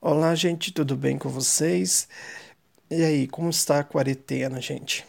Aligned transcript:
Olá, 0.00 0.34
gente, 0.34 0.72
tudo 0.72 0.94
bem 0.94 1.16
com 1.18 1.28
vocês? 1.30 2.06
E 2.90 3.02
aí, 3.02 3.26
como 3.26 3.48
está 3.50 3.80
a 3.80 3.84
quarentena, 3.84 4.60
gente? 4.60 5.06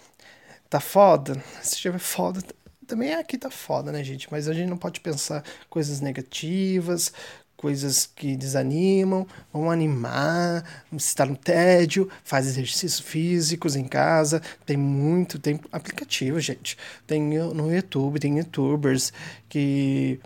Tá 0.70 0.80
foda? 0.80 1.44
Se 1.62 1.76
estiver 1.76 2.00
foda, 2.00 2.42
também 2.88 3.14
aqui 3.14 3.38
tá 3.38 3.52
foda, 3.52 3.92
né, 3.92 4.04
gente? 4.04 4.30
Mas 4.32 4.48
a 4.48 4.54
gente 4.54 4.70
não 4.70 4.78
pode 4.78 5.02
pensar 5.02 5.44
coisas 5.70 6.00
negativas, 6.00 7.12
coisas 7.58 8.06
que 8.06 8.38
desanimam, 8.38 9.28
vamos 9.52 9.74
animar, 9.74 10.64
se 10.92 10.98
está 11.08 11.26
no 11.26 11.36
tédio, 11.36 12.10
faz 12.24 12.48
exercícios 12.48 13.00
físicos 13.00 13.76
em 13.76 13.86
casa, 13.86 14.42
tem 14.66 14.78
muito, 14.78 15.38
tem 15.38 15.60
aplicativo, 15.72 16.40
gente. 16.40 16.78
Tem 17.06 17.22
no 17.22 17.74
YouTube, 17.74 18.20
tem 18.20 18.38
youtubers 18.38 19.12
que 19.50 20.20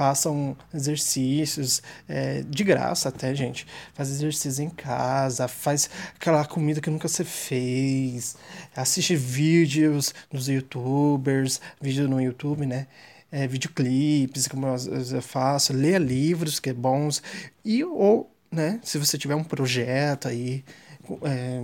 passam 0.00 0.56
exercícios 0.72 1.82
é, 2.08 2.40
de 2.40 2.64
graça 2.64 3.10
até, 3.10 3.34
gente. 3.34 3.66
Faz 3.92 4.08
exercícios 4.08 4.58
em 4.58 4.70
casa, 4.70 5.46
faz 5.46 5.90
aquela 6.16 6.42
comida 6.46 6.80
que 6.80 6.88
nunca 6.88 7.06
você 7.06 7.22
fez, 7.22 8.34
assiste 8.74 9.14
vídeos 9.14 10.14
dos 10.32 10.48
youtubers, 10.48 11.60
vídeo 11.78 12.08
no 12.08 12.18
YouTube, 12.18 12.64
né? 12.64 12.86
É, 13.30 13.46
videoclipes, 13.46 14.48
como 14.48 14.68
eu 14.68 15.20
faço, 15.20 15.74
leia 15.74 15.98
livros 15.98 16.58
que 16.58 16.70
é 16.70 16.72
bons, 16.72 17.22
e 17.62 17.84
ou, 17.84 18.34
né, 18.50 18.80
se 18.82 18.96
você 18.96 19.18
tiver 19.18 19.34
um 19.34 19.44
projeto 19.44 20.28
aí 20.28 20.64
é, 21.22 21.62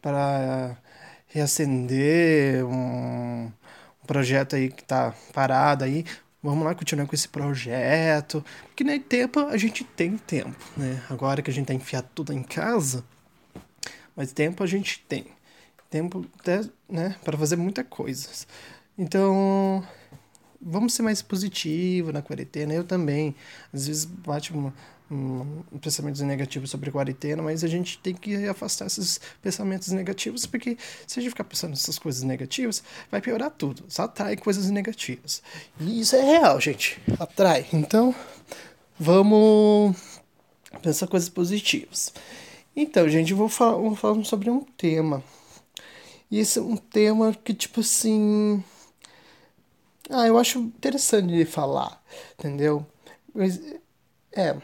para 0.00 0.78
reacender 1.26 2.64
um, 2.64 3.44
um 3.44 4.06
projeto 4.06 4.56
aí 4.56 4.70
que 4.70 4.82
tá 4.82 5.14
parado 5.34 5.84
aí, 5.84 6.06
vamos 6.46 6.64
lá 6.64 6.74
continuar 6.74 7.06
com 7.06 7.14
esse 7.14 7.28
projeto. 7.28 8.44
Porque 8.66 8.84
nem 8.84 9.00
tempo 9.00 9.40
a 9.40 9.56
gente 9.56 9.84
tem 9.84 10.16
tempo, 10.16 10.56
né? 10.76 11.02
Agora 11.10 11.42
que 11.42 11.50
a 11.50 11.54
gente 11.54 11.66
tá 11.66 11.74
enfiado 11.74 12.08
tudo 12.14 12.32
em 12.32 12.42
casa, 12.42 13.04
mas 14.14 14.32
tempo 14.32 14.62
a 14.62 14.66
gente 14.66 15.04
tem. 15.08 15.26
Tempo 15.90 16.26
até, 16.40 16.62
né, 16.88 17.16
para 17.24 17.36
fazer 17.38 17.56
muita 17.56 17.84
coisa. 17.84 18.28
Então, 18.98 19.86
vamos 20.60 20.94
ser 20.94 21.02
mais 21.02 21.22
positivo 21.22 22.12
na 22.12 22.22
quarentena. 22.22 22.72
Eu 22.72 22.84
também. 22.84 23.34
Às 23.72 23.86
vezes 23.86 24.04
bate 24.04 24.52
uma, 24.52 24.74
um, 25.10 25.62
pensamentos 25.80 26.20
negativos 26.20 26.70
sobre 26.70 26.90
quarentena, 26.90 27.42
mas 27.42 27.62
a 27.62 27.68
gente 27.68 27.98
tem 27.98 28.14
que 28.14 28.46
afastar 28.46 28.86
esses 28.86 29.20
pensamentos 29.40 29.88
negativos, 29.88 30.46
porque 30.46 30.76
se 31.06 31.18
a 31.18 31.22
gente 31.22 31.30
ficar 31.30 31.44
pensando 31.44 31.70
nessas 31.70 31.98
coisas 31.98 32.22
negativas, 32.22 32.82
vai 33.10 33.20
piorar 33.20 33.50
tudo. 33.50 33.84
Só 33.88 34.02
atrai 34.02 34.36
coisas 34.36 34.68
negativas. 34.70 35.42
E 35.80 36.00
isso 36.00 36.16
é 36.16 36.22
real, 36.22 36.60
gente. 36.60 37.00
Atrai. 37.18 37.66
Então, 37.72 38.14
vamos 38.98 39.96
pensar 40.82 41.06
coisas 41.06 41.28
positivas. 41.28 42.12
Então, 42.74 43.08
gente, 43.08 43.30
eu 43.30 43.36
vou 43.36 43.48
falar, 43.48 43.78
vou 43.78 43.96
falar 43.96 44.22
sobre 44.24 44.50
um 44.50 44.60
tema. 44.60 45.22
E 46.30 46.38
esse 46.38 46.58
é 46.58 46.62
um 46.62 46.76
tema 46.76 47.32
que, 47.32 47.54
tipo 47.54 47.80
assim. 47.80 48.62
Ah, 50.10 50.26
eu 50.26 50.38
acho 50.38 50.58
interessante 50.58 51.32
de 51.32 51.44
falar, 51.44 52.02
entendeu? 52.38 52.86
Mas, 53.34 53.60
é. 54.36 54.56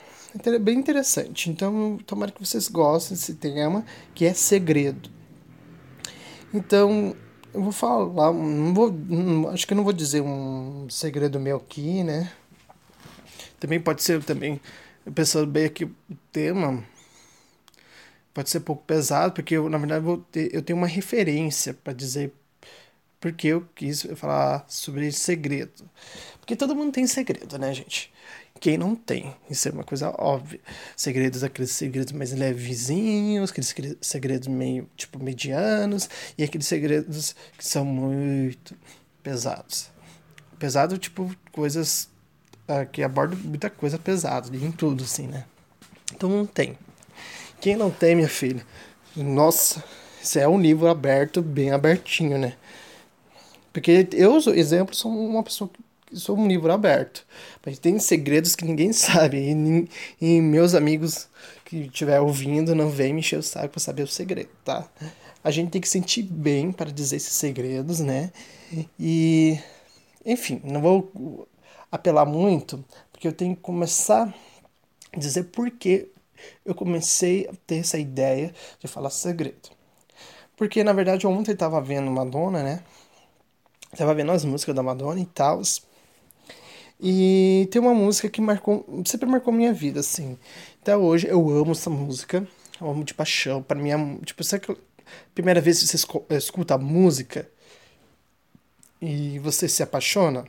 É 0.44 0.58
bem 0.58 0.78
interessante. 0.78 1.50
Então, 1.50 1.98
tomara 2.06 2.32
que 2.32 2.44
vocês 2.44 2.68
gostem 2.68 3.16
desse 3.16 3.34
tema, 3.34 3.84
que 4.14 4.24
é 4.24 4.32
segredo. 4.32 5.10
Então, 6.54 7.14
eu 7.52 7.62
vou 7.62 7.72
falar, 7.72 8.32
não 8.32 8.72
vou, 8.72 8.94
acho 9.50 9.66
que 9.66 9.74
eu 9.74 9.76
não 9.76 9.84
vou 9.84 9.92
dizer 9.92 10.22
um 10.22 10.88
segredo 10.88 11.38
meu 11.38 11.58
aqui, 11.58 12.02
né? 12.02 12.32
Também 13.60 13.78
pode 13.78 14.02
ser 14.02 14.24
também, 14.24 14.60
pensando 15.14 15.46
bem 15.46 15.66
aqui 15.66 15.84
o 15.84 15.94
tema, 16.32 16.82
pode 18.32 18.48
ser 18.48 18.58
um 18.58 18.62
pouco 18.62 18.82
pesado, 18.84 19.34
porque 19.34 19.54
eu, 19.54 19.68
na 19.68 19.78
verdade, 19.78 20.04
vou 20.04 20.18
ter, 20.18 20.54
eu 20.54 20.62
tenho 20.62 20.78
uma 20.78 20.86
referência 20.86 21.74
para 21.74 21.92
dizer 21.92 22.32
porque 23.20 23.46
eu 23.48 23.68
quis 23.74 24.02
falar 24.16 24.64
sobre 24.68 25.12
segredo. 25.12 25.88
Porque 26.40 26.56
todo 26.56 26.74
mundo 26.74 26.92
tem 26.92 27.06
segredo, 27.06 27.56
né, 27.56 27.72
gente? 27.72 28.12
Quem 28.62 28.78
não 28.78 28.94
tem. 28.94 29.34
Isso 29.50 29.68
é 29.68 29.72
uma 29.72 29.82
coisa 29.82 30.14
óbvia. 30.16 30.60
Segredos, 30.96 31.42
aqueles 31.42 31.72
segredos 31.72 32.12
mais 32.12 32.30
levezinhos, 32.30 33.50
aqueles 33.50 33.74
segredos 34.00 34.46
meio, 34.46 34.88
tipo, 34.96 35.18
medianos, 35.18 36.08
e 36.38 36.44
aqueles 36.44 36.68
segredos 36.68 37.34
que 37.58 37.66
são 37.66 37.84
muito 37.84 38.76
pesados. 39.20 39.90
Pesado, 40.60 40.96
tipo, 40.96 41.34
coisas 41.50 42.08
uh, 42.68 42.88
que 42.88 43.02
abordam 43.02 43.36
muita 43.40 43.68
coisa 43.68 43.98
pesada, 43.98 44.56
em 44.56 44.70
tudo, 44.70 45.02
assim, 45.02 45.26
né? 45.26 45.44
Então 46.14 46.28
não 46.28 46.46
tem. 46.46 46.78
Quem 47.60 47.74
não 47.74 47.90
tem, 47.90 48.14
minha 48.14 48.28
filha, 48.28 48.64
nossa, 49.16 49.82
isso 50.22 50.38
é 50.38 50.46
um 50.46 50.60
livro 50.60 50.86
aberto, 50.86 51.42
bem 51.42 51.72
abertinho, 51.72 52.38
né? 52.38 52.54
Porque 53.72 54.06
eu, 54.12 54.36
exemplo, 54.54 54.94
sou 54.94 55.10
uma 55.10 55.42
pessoa 55.42 55.68
que 55.68 55.80
sou 56.14 56.36
um 56.36 56.46
livro 56.46 56.72
aberto. 56.72 57.26
Mas 57.64 57.78
tem 57.78 57.98
segredos 57.98 58.54
que 58.54 58.64
ninguém 58.64 58.92
sabe. 58.94 59.38
E, 59.38 59.88
e 60.20 60.40
meus 60.40 60.74
amigos 60.74 61.28
que 61.64 61.86
estiver 61.86 62.20
ouvindo 62.20 62.74
não 62.74 62.90
vem 62.90 63.12
me 63.12 63.20
encher 63.20 63.38
o 63.38 63.42
saco 63.42 63.70
para 63.70 63.80
saber 63.80 64.02
o 64.02 64.08
segredo, 64.08 64.50
tá? 64.64 64.88
A 65.42 65.50
gente 65.50 65.70
tem 65.70 65.80
que 65.80 65.88
sentir 65.88 66.22
bem 66.22 66.70
para 66.70 66.90
dizer 66.90 67.16
esses 67.16 67.32
segredos, 67.32 68.00
né? 68.00 68.30
E, 68.98 69.58
enfim, 70.24 70.60
não 70.64 70.80
vou 70.80 71.48
apelar 71.90 72.24
muito, 72.24 72.84
porque 73.10 73.26
eu 73.26 73.32
tenho 73.32 73.56
que 73.56 73.62
começar 73.62 74.34
a 75.12 75.18
dizer 75.18 75.44
por 75.44 75.70
que 75.70 76.08
eu 76.64 76.74
comecei 76.74 77.46
a 77.48 77.52
ter 77.66 77.76
essa 77.76 77.98
ideia 77.98 78.54
de 78.78 78.88
falar 78.88 79.10
segredo. 79.10 79.70
Porque, 80.56 80.84
na 80.84 80.92
verdade, 80.92 81.26
ontem 81.26 81.52
eu 81.52 81.56
tava 81.56 81.80
vendo 81.80 82.10
Madonna, 82.10 82.62
né? 82.62 82.82
Tava 83.96 84.14
vendo 84.14 84.32
as 84.32 84.44
músicas 84.44 84.74
da 84.74 84.82
Madonna 84.82 85.20
e 85.20 85.26
tal. 85.26 85.60
E 87.04 87.68
tem 87.72 87.82
uma 87.82 87.92
música 87.92 88.28
que 88.30 88.40
marcou, 88.40 88.86
sempre 89.04 89.28
marcou 89.28 89.52
minha 89.52 89.72
vida, 89.72 89.98
assim. 89.98 90.38
Até 90.80 90.96
hoje 90.96 91.26
eu 91.26 91.50
amo 91.50 91.72
essa 91.72 91.90
música, 91.90 92.46
eu 92.80 92.88
amo 92.88 93.02
de 93.02 93.12
paixão. 93.12 93.60
Para 93.60 93.76
mim, 93.80 93.90
é, 93.90 94.24
tipo, 94.24 94.44
sabe 94.44 94.64
que 94.64 94.76
primeira 95.34 95.60
vez 95.60 95.80
que 95.80 95.86
você 95.88 95.96
escuta 96.36 96.74
a 96.74 96.78
música 96.78 97.50
e 99.00 99.40
você 99.40 99.68
se 99.68 99.82
apaixona? 99.82 100.44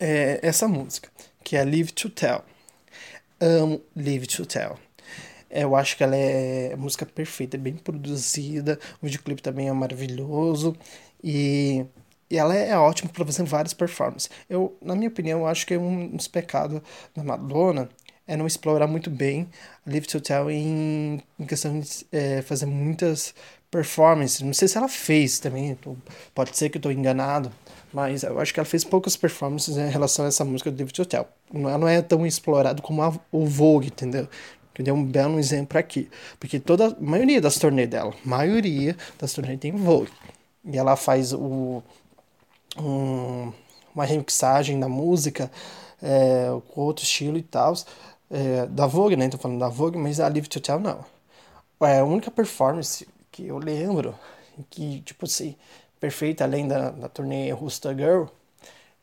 É 0.00 0.40
essa 0.42 0.66
música, 0.66 1.10
que 1.44 1.54
é 1.54 1.64
Live 1.64 1.92
to 1.92 2.08
Tell. 2.08 2.42
Amo 3.38 3.82
Live 3.94 4.26
to 4.26 4.46
Tell. 4.46 4.78
Eu 5.50 5.76
acho 5.76 5.98
que 5.98 6.02
ela 6.02 6.16
é 6.16 6.74
música 6.76 7.04
perfeita, 7.04 7.58
bem 7.58 7.74
produzida, 7.76 8.78
o 9.02 9.06
videoclipe 9.06 9.42
também 9.42 9.68
é 9.68 9.72
maravilhoso 9.72 10.74
e 11.22 11.84
e 12.30 12.38
ela 12.38 12.54
é 12.54 12.76
ótima 12.76 13.10
para 13.10 13.24
fazer 13.24 13.44
várias 13.44 13.72
performances. 13.72 14.30
Eu, 14.48 14.76
na 14.82 14.94
minha 14.94 15.08
opinião, 15.08 15.46
acho 15.46 15.66
que 15.66 15.74
é 15.74 15.78
um 15.78 16.08
dos 16.08 16.28
pecados 16.28 16.80
da 17.14 17.22
Madonna 17.22 17.88
é 18.26 18.36
não 18.36 18.46
explorar 18.46 18.86
muito 18.86 19.08
bem 19.08 19.48
a 19.86 19.90
Live 19.90 20.06
to 20.06 20.20
Tell 20.20 20.50
em, 20.50 21.22
em 21.38 21.46
questão 21.46 21.78
de 21.78 21.88
é, 22.10 22.42
fazer 22.42 22.66
muitas 22.66 23.32
performances. 23.70 24.40
Não 24.40 24.52
sei 24.52 24.68
se 24.68 24.76
ela 24.76 24.88
fez 24.88 25.38
também, 25.38 25.78
pode 26.34 26.56
ser 26.56 26.68
que 26.68 26.76
eu 26.76 26.80
estou 26.80 26.90
enganado, 26.90 27.52
mas 27.92 28.24
eu 28.24 28.38
acho 28.40 28.52
que 28.52 28.58
ela 28.58 28.66
fez 28.66 28.82
poucas 28.82 29.16
performances 29.16 29.76
em 29.76 29.88
relação 29.88 30.24
a 30.24 30.28
essa 30.28 30.44
música 30.44 30.70
do 30.70 30.76
Live 30.76 30.92
to 30.92 31.06
Tell. 31.06 31.26
Ela 31.54 31.78
não 31.78 31.88
é 31.88 32.02
tão 32.02 32.26
explorada 32.26 32.82
como 32.82 33.02
a, 33.02 33.12
o 33.30 33.46
Vogue, 33.46 33.88
entendeu? 33.88 34.28
Que 34.74 34.90
um 34.90 35.04
belo 35.04 35.38
exemplo 35.38 35.78
aqui. 35.78 36.10
Porque 36.38 36.60
toda 36.60 36.88
a 36.88 36.96
maioria 37.00 37.40
das 37.40 37.58
turnês 37.58 37.88
dela, 37.88 38.12
maioria 38.24 38.96
das 39.18 39.32
turnês 39.32 39.58
tem 39.58 39.72
Vogue. 39.72 40.10
E 40.64 40.76
ela 40.76 40.96
faz 40.96 41.32
o 41.32 41.82
um, 42.78 43.52
uma 43.94 44.04
remixagem 44.04 44.78
da 44.80 44.88
música 44.88 45.50
é, 46.02 46.48
com 46.72 46.80
outro 46.82 47.04
estilo 47.04 47.38
e 47.38 47.42
tal. 47.42 47.74
É, 48.30 48.66
da 48.66 48.86
Vogue, 48.86 49.16
né? 49.16 49.28
Tô 49.28 49.38
falando 49.38 49.60
da 49.60 49.68
Vogue, 49.68 49.98
mas 49.98 50.20
a 50.20 50.28
Live 50.28 50.48
to 50.48 50.60
Tell 50.60 50.80
não. 50.80 51.04
É 51.82 52.00
a 52.00 52.04
única 52.04 52.30
performance 52.30 53.06
que 53.30 53.46
eu 53.46 53.58
lembro 53.58 54.14
que, 54.70 55.00
tipo 55.02 55.26
assim, 55.26 55.56
perfeita 56.00 56.44
além 56.44 56.66
da, 56.68 56.90
da 56.90 57.08
turnê 57.08 57.50
Rusta 57.52 57.94
Girl 57.94 58.26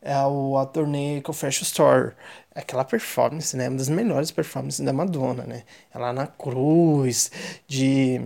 é 0.04 0.18
o, 0.26 0.58
a 0.58 0.66
turnê 0.66 1.22
fecho 1.34 1.64
Store. 1.64 2.14
Aquela 2.54 2.84
performance, 2.86 3.56
né? 3.58 3.70
Uma 3.70 3.78
das 3.78 3.90
melhores 3.90 4.32
performances 4.32 4.86
da 4.86 4.94
Madonna, 4.94 5.44
né? 5.46 5.64
Ela 5.94 6.14
na 6.14 6.28
cruz, 6.28 7.32
de. 7.68 8.22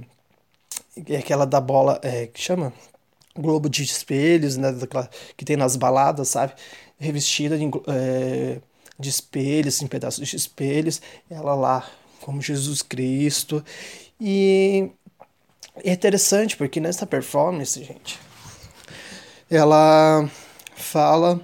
Aquela 1.17 1.45
da 1.45 1.61
bola. 1.61 1.99
É, 2.03 2.27
que 2.27 2.41
chama? 2.41 2.73
Globo 3.41 3.69
de 3.69 3.83
espelhos, 3.83 4.57
né, 4.57 4.71
daquela, 4.71 5.09
que 5.35 5.45
tem 5.45 5.55
nas 5.57 5.75
baladas, 5.75 6.29
sabe? 6.29 6.53
Revestida 6.97 7.57
de, 7.57 7.65
é, 7.87 8.59
de 8.99 9.09
espelhos, 9.09 9.81
em 9.81 9.87
pedaços 9.87 10.27
de 10.27 10.35
espelhos, 10.35 11.01
ela 11.29 11.55
lá 11.55 11.89
como 12.21 12.41
Jesus 12.41 12.81
Cristo. 12.81 13.63
E 14.19 14.89
é 15.83 15.91
interessante 15.91 16.57
porque 16.57 16.79
nessa 16.79 17.05
performance, 17.05 17.83
gente, 17.83 18.19
ela 19.49 20.29
fala 20.75 21.39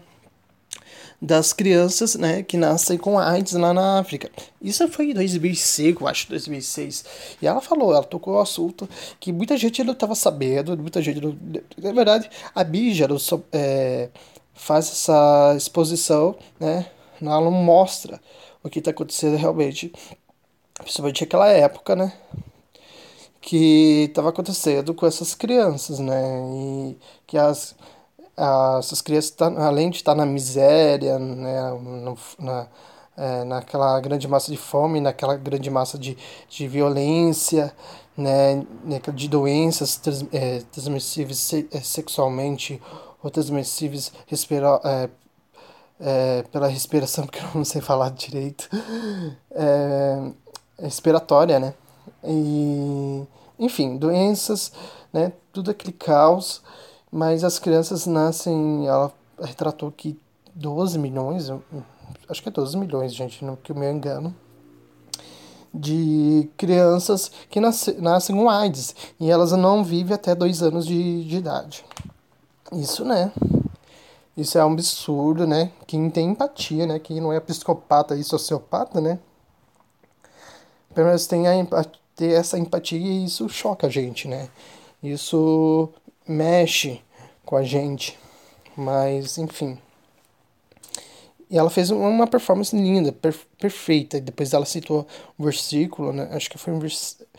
das 1.24 1.54
crianças, 1.54 2.16
né, 2.16 2.44
que 2.44 2.58
nascem 2.58 2.98
com 2.98 3.18
AIDS 3.18 3.54
lá 3.54 3.74
na 3.74 3.98
África. 4.00 4.30
Isso 4.62 4.86
foi 4.90 5.12
em 5.12 5.14
2005, 5.14 6.06
acho, 6.06 6.28
2006. 6.28 7.06
E 7.42 7.48
ela 7.48 7.62
falou, 7.62 7.94
ela 7.94 8.04
tocou 8.04 8.34
o 8.34 8.40
assunto 8.42 8.90
que 9.22 9.32
muita 9.32 9.56
gente 9.56 9.82
não 9.86 9.94
estava 9.94 10.16
sabendo, 10.16 10.78
muita 10.78 11.02
gente 11.02 11.22
não... 11.22 11.34
Na 11.78 11.94
verdade, 11.94 12.30
a 12.54 12.62
Bija 12.62 13.08
é, 13.54 14.10
faz 14.54 14.92
essa 14.92 15.54
exposição, 15.56 16.36
né, 16.60 16.88
ela 17.22 17.40
não 17.40 17.52
mostra 17.52 18.20
o 18.62 18.70
que 18.70 18.80
está 18.80 18.92
acontecendo 18.92 19.38
realmente, 19.38 19.94
principalmente 20.78 21.22
naquela 21.22 21.48
época, 21.48 21.96
né, 21.96 22.12
que 23.40 24.08
estava 24.10 24.28
acontecendo 24.28 24.94
com 24.94 25.06
essas 25.06 25.34
crianças, 25.34 26.00
né, 26.00 26.22
e 26.52 26.98
que 27.26 27.38
as 27.38 27.76
essas 28.36 29.02
crianças, 29.02 29.32
tá, 29.32 29.46
além 29.46 29.90
de 29.90 29.98
estar 29.98 30.16
na 30.16 30.26
miséria, 30.26 31.20
né, 31.20 31.72
no, 31.72 32.18
na, 32.40 32.68
é, 33.16 33.44
naquela 33.44 34.00
grande 34.00 34.28
massa 34.28 34.52
de 34.52 34.58
fome, 34.58 35.00
naquela 35.00 35.36
grande 35.36 35.70
massa 35.70 35.98
de, 35.98 36.18
de 36.50 36.68
violência, 36.68 37.74
né, 38.18 38.66
de 39.14 39.28
doenças 39.28 39.98
trans, 39.98 40.26
é, 40.32 40.62
transmissíveis 40.72 41.38
se, 41.38 41.68
é, 41.72 41.80
sexualmente 41.80 42.82
ou 43.22 43.30
transmissíveis 43.30 44.12
respira, 44.28 44.80
é, 44.84 45.10
é, 46.00 46.44
pela 46.52 46.68
respiração, 46.68 47.26
porque 47.28 47.40
eu 47.40 47.50
não 47.54 47.66
sei 47.66 47.82
falar 47.82 48.10
direito, 48.12 48.68
é, 49.52 50.32
respiratória, 50.80 51.60
né? 51.60 51.74
E, 52.24 53.24
enfim, 53.60 53.98
doenças, 53.98 54.72
né? 55.12 55.32
Tudo 55.52 55.72
aquele 55.72 55.94
caos 55.94 56.62
mas 57.14 57.44
as 57.44 57.60
crianças 57.60 58.08
nascem, 58.08 58.88
ela 58.88 59.14
retratou 59.40 59.92
que 59.92 60.20
12 60.56 60.98
milhões, 60.98 61.48
acho 62.28 62.42
que 62.42 62.50
é 62.50 62.52
12 62.52 62.76
milhões, 62.76 63.14
gente, 63.14 63.46
não 63.46 63.56
que 63.56 63.72
eu 63.72 63.76
me 63.76 63.88
engano, 63.88 64.36
de 65.72 66.50
crianças 66.58 67.32
que 67.52 67.60
nasce, 67.60 67.94
nascem 68.02 68.36
com 68.36 68.50
AIDS 68.50 68.96
e 69.20 69.30
elas 69.30 69.52
não 69.52 69.84
vivem 69.84 70.16
até 70.16 70.34
dois 70.34 70.64
anos 70.64 70.88
de, 70.88 71.24
de 71.26 71.38
idade. 71.38 71.86
Isso, 72.72 73.06
né? 73.06 73.32
Isso 74.36 74.58
é 74.58 74.66
um 74.66 74.74
absurdo, 74.74 75.46
né? 75.46 75.72
Quem 75.86 76.10
tem 76.10 76.32
empatia, 76.32 76.88
né? 76.88 76.98
Quem 76.98 77.22
não 77.22 77.32
é 77.32 77.40
psicopata 77.40 78.16
e 78.16 78.24
sociopata, 78.24 79.00
né? 79.00 79.20
Pelo 80.96 81.08
menos 81.08 81.28
tem 81.28 81.48
a 81.48 81.86
ter 82.16 82.32
essa 82.32 82.58
empatia 82.58 82.98
e 82.98 83.26
isso 83.26 83.48
choca 83.50 83.86
a 83.86 83.90
gente, 83.90 84.28
né? 84.28 84.50
Isso 85.04 85.94
mexe 86.28 87.02
com 87.46 87.56
a 87.56 87.64
gente, 87.64 88.18
mas 88.76 89.38
enfim. 89.38 89.78
E 91.54 91.58
ela 91.58 91.70
fez 91.70 91.92
uma 91.92 92.26
performance 92.26 92.76
linda, 92.76 93.12
per 93.12 93.36
perfeita. 93.60 94.20
Depois 94.20 94.54
ela 94.54 94.66
citou 94.66 95.06
um 95.38 95.44
versículo, 95.44 96.12
né? 96.12 96.28
Acho 96.32 96.50
que 96.50 96.58
foi 96.58 96.74
um 96.74 96.80
versículo. 96.80 97.30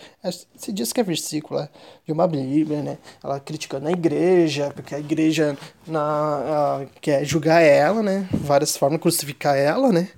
Se 0.56 0.72
diz 0.72 0.92
que 0.92 1.00
é 1.00 1.02
versículo 1.02 1.58
é, 1.58 1.68
de 2.06 2.12
uma 2.12 2.28
Bíblia, 2.28 2.80
né? 2.80 2.98
Ela 3.22 3.40
criticando 3.40 3.88
a 3.88 3.90
igreja, 3.90 4.70
porque 4.72 4.94
a 4.94 5.00
igreja 5.00 5.58
na, 5.84 6.86
quer 7.00 7.24
julgar 7.24 7.60
ela, 7.60 8.04
né? 8.04 8.28
Várias 8.32 8.76
formas, 8.76 9.00
crucificar 9.00 9.56
ela, 9.56 9.90
né? 9.90 10.08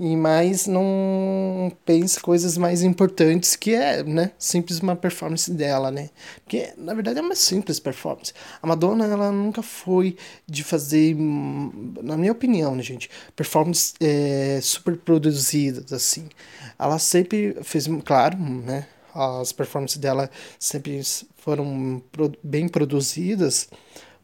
E 0.00 0.16
mais 0.16 0.66
não 0.66 1.70
pensa 1.84 2.18
coisas 2.22 2.56
mais 2.56 2.82
importantes 2.82 3.54
que 3.54 3.74
é, 3.74 4.02
né, 4.02 4.32
simples 4.38 4.80
uma 4.80 4.96
performance 4.96 5.52
dela, 5.52 5.90
né? 5.90 6.08
Porque 6.42 6.72
na 6.78 6.94
verdade 6.94 7.18
é 7.18 7.22
uma 7.22 7.34
simples 7.34 7.78
performance. 7.78 8.32
A 8.62 8.66
Madonna 8.66 9.04
ela 9.04 9.30
nunca 9.30 9.62
foi 9.62 10.16
de 10.46 10.64
fazer, 10.64 11.14
na 11.14 12.16
minha 12.16 12.32
opinião, 12.32 12.74
né, 12.74 12.82
gente, 12.82 13.10
performances 13.36 13.94
é, 14.00 14.58
super 14.62 14.96
produzidas 14.96 15.92
assim. 15.92 16.30
Ela 16.78 16.98
sempre 16.98 17.58
fez, 17.62 17.86
claro, 18.02 18.38
né? 18.38 18.86
As 19.14 19.52
performances 19.52 19.98
dela 19.98 20.30
sempre 20.58 21.02
foram 21.36 22.02
bem 22.42 22.68
produzidas, 22.68 23.68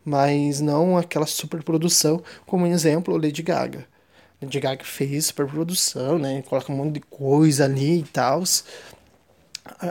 mas 0.02 0.58
não 0.62 0.96
aquela 0.96 1.26
super 1.26 1.62
produção, 1.62 2.22
como 2.46 2.66
exemplo 2.66 3.14
Lady 3.18 3.42
Gaga 3.42 3.86
Lady 4.46 4.60
Gaga 4.60 4.84
fez 4.84 5.30
produção, 5.30 6.18
né? 6.18 6.42
Coloca 6.42 6.72
um 6.72 6.76
monte 6.76 6.94
de 6.94 7.00
coisa 7.00 7.64
ali 7.64 8.00
e 8.00 8.04
tal. 8.04 8.42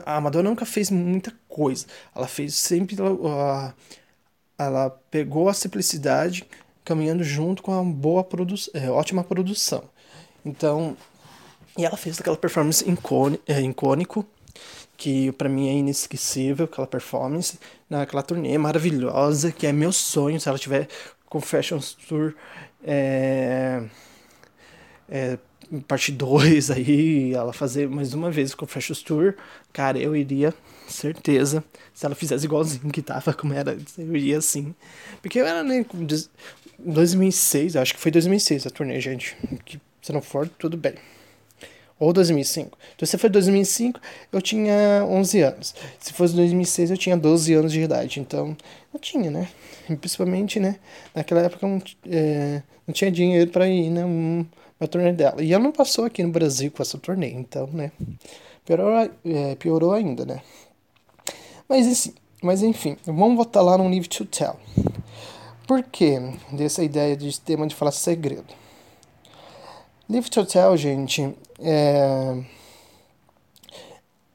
A 0.05 0.19
Madonna 0.21 0.49
nunca 0.49 0.65
fez 0.65 0.89
muita 0.89 1.33
coisa. 1.47 1.85
Ela 2.15 2.27
fez 2.27 2.55
sempre. 2.55 2.95
Uh, 2.99 3.73
ela 4.57 4.89
pegou 5.11 5.49
a 5.49 5.53
simplicidade 5.53 6.47
caminhando 6.83 7.23
junto 7.23 7.61
com 7.61 7.77
a 7.77 7.83
boa 7.83 8.23
produção, 8.23 8.71
é, 8.73 8.89
ótima 8.89 9.23
produção. 9.23 9.83
Então, 10.45 10.95
e 11.77 11.83
ela 11.83 11.97
fez 11.97 12.19
aquela 12.19 12.37
performance 12.37 12.85
é, 13.47 13.61
icônico, 13.61 14.25
que 14.95 15.31
para 15.33 15.49
mim 15.49 15.67
é 15.67 15.73
inesquecível, 15.73 16.65
aquela 16.65 16.87
performance, 16.87 17.59
naquela 17.89 18.21
turnê 18.21 18.55
maravilhosa, 18.57 19.51
que 19.51 19.65
é 19.65 19.73
meu 19.73 19.91
sonho, 19.91 20.39
se 20.39 20.47
ela 20.47 20.59
tiver 20.59 20.87
com 21.27 21.41
Fashion 21.41 21.79
Tour 22.07 22.35
é, 22.83 23.83
é, 25.09 25.37
parte 25.87 26.11
2 26.11 26.71
aí, 26.71 27.33
ela 27.33 27.53
fazer 27.53 27.87
mais 27.89 28.13
uma 28.13 28.31
vez 28.31 28.53
o 28.53 28.65
Fashion 28.65 28.95
Tour, 29.05 29.35
cara, 29.73 29.97
eu 29.97 30.15
iria, 30.15 30.53
certeza, 30.87 31.63
se 31.93 32.05
ela 32.05 32.15
fizesse 32.15 32.45
igualzinho 32.45 32.91
que 32.91 33.01
tava, 33.01 33.33
como 33.33 33.53
era, 33.53 33.77
eu 33.97 34.15
iria 34.15 34.41
sim. 34.41 34.73
Porque 35.21 35.39
eu 35.39 35.45
era, 35.45 35.63
né, 35.63 35.85
2006, 36.79 37.75
acho 37.75 37.93
que 37.93 37.99
foi 37.99 38.11
2006 38.11 38.67
a 38.67 38.69
turnê, 38.69 38.99
gente, 38.99 39.35
que 39.65 39.79
se 40.01 40.11
não 40.11 40.21
for, 40.21 40.47
tudo 40.47 40.77
bem. 40.77 40.95
Ou 41.97 42.11
2005. 42.11 42.77
Então, 42.93 43.07
se 43.07 43.17
foi 43.17 43.29
2005, 43.29 44.01
eu 44.31 44.41
tinha 44.41 45.05
11 45.07 45.41
anos. 45.41 45.75
Se 45.97 46.11
fosse 46.11 46.35
2006, 46.35 46.91
eu 46.91 46.97
tinha 46.97 47.15
12 47.15 47.53
anos 47.53 47.71
de 47.71 47.79
idade. 47.79 48.19
Então, 48.19 48.55
eu 48.93 48.99
tinha, 48.99 49.31
né? 49.31 49.47
E 49.89 49.95
principalmente, 49.95 50.59
né? 50.59 50.77
Naquela 51.15 51.41
época, 51.41 51.65
não, 51.65 51.81
é, 52.09 52.61
não 52.85 52.93
tinha 52.93 53.09
dinheiro 53.09 53.49
para 53.49 53.67
ir, 53.69 53.89
né? 53.89 54.03
Um, 54.05 54.45
a 54.79 54.87
turnê 54.87 55.13
dela. 55.13 55.41
E 55.41 55.53
ela 55.53 55.63
não 55.63 55.71
passou 55.71 56.05
aqui 56.05 56.23
no 56.23 56.31
Brasil 56.31 56.71
com 56.71 56.81
essa 56.81 56.97
turnê, 56.97 57.31
então, 57.31 57.67
né? 57.67 57.91
Piorou, 58.65 59.09
é, 59.23 59.55
piorou 59.55 59.93
ainda, 59.93 60.25
né? 60.25 60.41
Mas, 61.67 62.11
mas 62.41 62.61
enfim, 62.61 62.97
vamos 63.05 63.35
voltar 63.35 63.61
lá 63.61 63.77
no 63.77 63.87
Live 63.87 64.07
to 64.07 64.25
Tell. 64.25 64.59
Por 65.67 65.83
que 65.83 66.19
dessa 66.51 66.83
ideia 66.83 67.15
de 67.15 67.39
tema 67.39 67.65
de 67.65 67.73
falar 67.73 67.91
segredo? 67.91 68.53
Live 70.07 70.29
to 70.29 70.45
Tell, 70.45 70.77
gente, 70.77 71.33
é... 71.59 72.43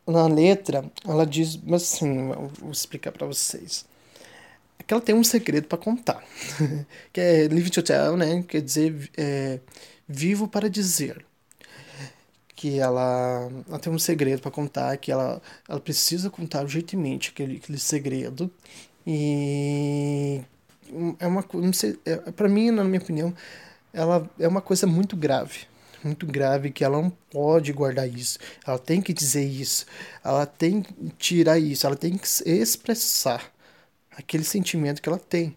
na 0.06 0.26
letra, 0.26 0.84
ela 1.06 1.24
diz 1.24 1.58
assim, 1.72 2.32
vou 2.60 2.72
explicar 2.72 3.12
para 3.12 3.26
vocês. 3.26 3.84
É 4.78 4.82
que 4.82 4.92
ela 4.92 5.00
tem 5.00 5.14
um 5.14 5.22
segredo 5.22 5.68
para 5.68 5.78
contar. 5.78 6.24
que 7.12 7.20
é 7.20 7.48
Live 7.48 7.70
to 7.70 7.82
Tell, 7.82 8.16
né? 8.16 8.42
Quer 8.48 8.62
dizer, 8.62 9.10
é, 9.16 9.60
vivo 10.10 10.48
para 10.48 10.68
dizer 10.68 11.24
que 12.56 12.78
ela, 12.78 13.48
ela 13.68 13.78
tem 13.78 13.92
um 13.92 13.98
segredo 13.98 14.42
para 14.42 14.50
contar, 14.50 14.96
que 14.98 15.10
ela, 15.10 15.40
ela 15.66 15.80
precisa 15.80 16.28
contar 16.28 16.62
urgentemente 16.62 17.30
aquele, 17.30 17.56
aquele 17.56 17.78
segredo. 17.78 18.50
E 19.06 20.42
é 21.18 21.26
uma 21.26 21.44
não 21.54 21.72
sei, 21.72 21.98
é, 22.04 22.16
para 22.32 22.48
mim, 22.48 22.70
na 22.70 22.84
minha 22.84 23.00
opinião, 23.00 23.34
ela 23.94 24.28
é 24.38 24.46
uma 24.46 24.60
coisa 24.60 24.86
muito 24.86 25.16
grave, 25.16 25.60
muito 26.04 26.26
grave 26.26 26.70
que 26.70 26.84
ela 26.84 27.00
não 27.00 27.10
pode 27.30 27.72
guardar 27.72 28.08
isso. 28.08 28.38
Ela 28.66 28.78
tem 28.78 29.00
que 29.00 29.14
dizer 29.14 29.44
isso. 29.44 29.86
Ela 30.22 30.44
tem 30.44 30.82
que 30.82 30.92
tirar 31.18 31.58
isso, 31.58 31.86
ela 31.86 31.96
tem 31.96 32.18
que 32.18 32.26
expressar 32.46 33.50
aquele 34.10 34.44
sentimento 34.44 35.00
que 35.00 35.08
ela 35.08 35.18
tem. 35.18 35.56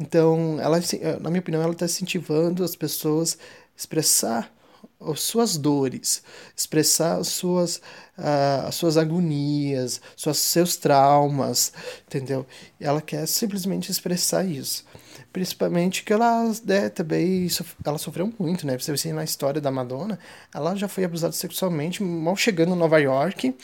Então, 0.00 0.58
ela, 0.60 0.80
na 1.20 1.28
minha 1.28 1.40
opinião, 1.40 1.62
ela 1.62 1.72
está 1.72 1.84
incentivando 1.84 2.64
as 2.64 2.74
pessoas 2.74 3.36
expressar 3.80 4.52
as 5.00 5.20
suas 5.20 5.56
dores, 5.56 6.22
expressar 6.54 7.18
as 7.18 7.28
suas, 7.28 7.76
uh, 8.18 8.66
as 8.66 8.74
suas 8.74 8.98
agonias, 8.98 10.00
suas, 10.14 10.36
seus 10.36 10.76
traumas, 10.76 11.72
entendeu? 12.06 12.46
Ela 12.78 13.00
quer 13.00 13.26
simplesmente 13.26 13.90
expressar 13.90 14.44
isso. 14.44 14.84
Principalmente 15.32 16.02
que 16.02 16.12
ela 16.12 16.52
né, 16.64 16.90
também 16.90 17.48
ela 17.84 17.96
sofreu 17.96 18.30
muito, 18.38 18.66
né? 18.66 18.76
Você 18.78 18.92
vê 18.92 19.12
na 19.12 19.24
história 19.24 19.60
da 19.60 19.70
Madonna, 19.70 20.18
ela 20.54 20.74
já 20.74 20.88
foi 20.88 21.04
abusada 21.04 21.32
sexualmente 21.32 22.02
mal 22.02 22.36
chegando 22.36 22.74
em 22.74 22.78
Nova 22.78 22.98
York. 22.98 23.54